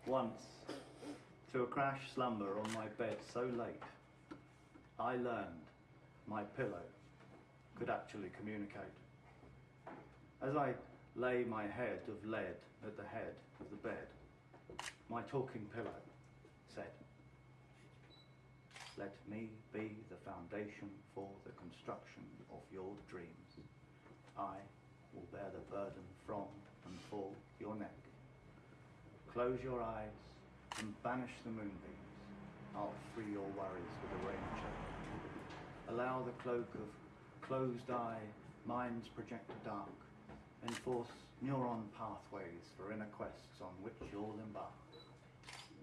[0.08, 0.44] Once,
[1.52, 3.84] through a crash slumber on my bed so late,
[4.98, 5.68] I learned
[6.28, 6.86] my pillow
[7.78, 8.82] could actually communicate.
[10.42, 10.76] As I
[11.18, 12.56] lay my head of lead
[12.86, 14.08] at the head of the bed,
[15.10, 15.90] my talking pillow
[18.98, 22.22] Let me be the foundation for the construction
[22.52, 23.58] of your dreams.
[24.38, 24.58] I
[25.14, 26.46] will bear the burden from
[26.86, 27.30] and for
[27.60, 27.98] your neck.
[29.34, 30.14] Close your eyes
[30.78, 32.22] and banish the moonbeams.
[32.76, 35.96] I'll free your worries with a rain check.
[35.96, 38.22] Allow the cloak of closed eye
[38.68, 39.90] minds project the dark.
[40.68, 41.08] Enforce
[41.44, 44.72] neuron pathways for inner quests on which you'll embark.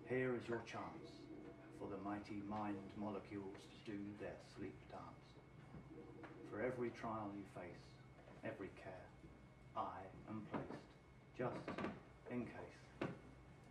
[0.08, 1.20] Here is your chance
[1.81, 5.24] for the mighty mind molecules to do their sleep dance.
[6.53, 7.89] For every trial you face,
[8.45, 9.09] every care,
[9.72, 10.85] I am placed,
[11.33, 11.57] just
[12.28, 13.09] in case,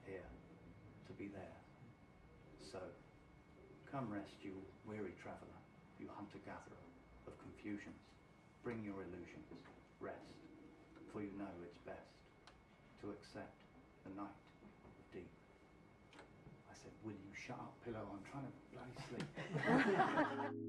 [0.09, 0.25] here,
[1.05, 1.57] to be there.
[2.71, 2.81] So,
[3.91, 4.57] come rest, you
[4.89, 5.61] weary traveller,
[6.01, 6.85] you hunter-gatherer
[7.29, 8.01] of confusions.
[8.63, 9.45] Bring your illusions,
[10.01, 10.41] rest,
[11.13, 12.17] for you know it's best
[13.05, 13.61] to accept
[14.03, 14.41] the night
[14.97, 15.29] of deep.
[16.69, 18.05] I said, will you shut up, pillow?
[18.13, 20.59] I'm trying to bloody sleep.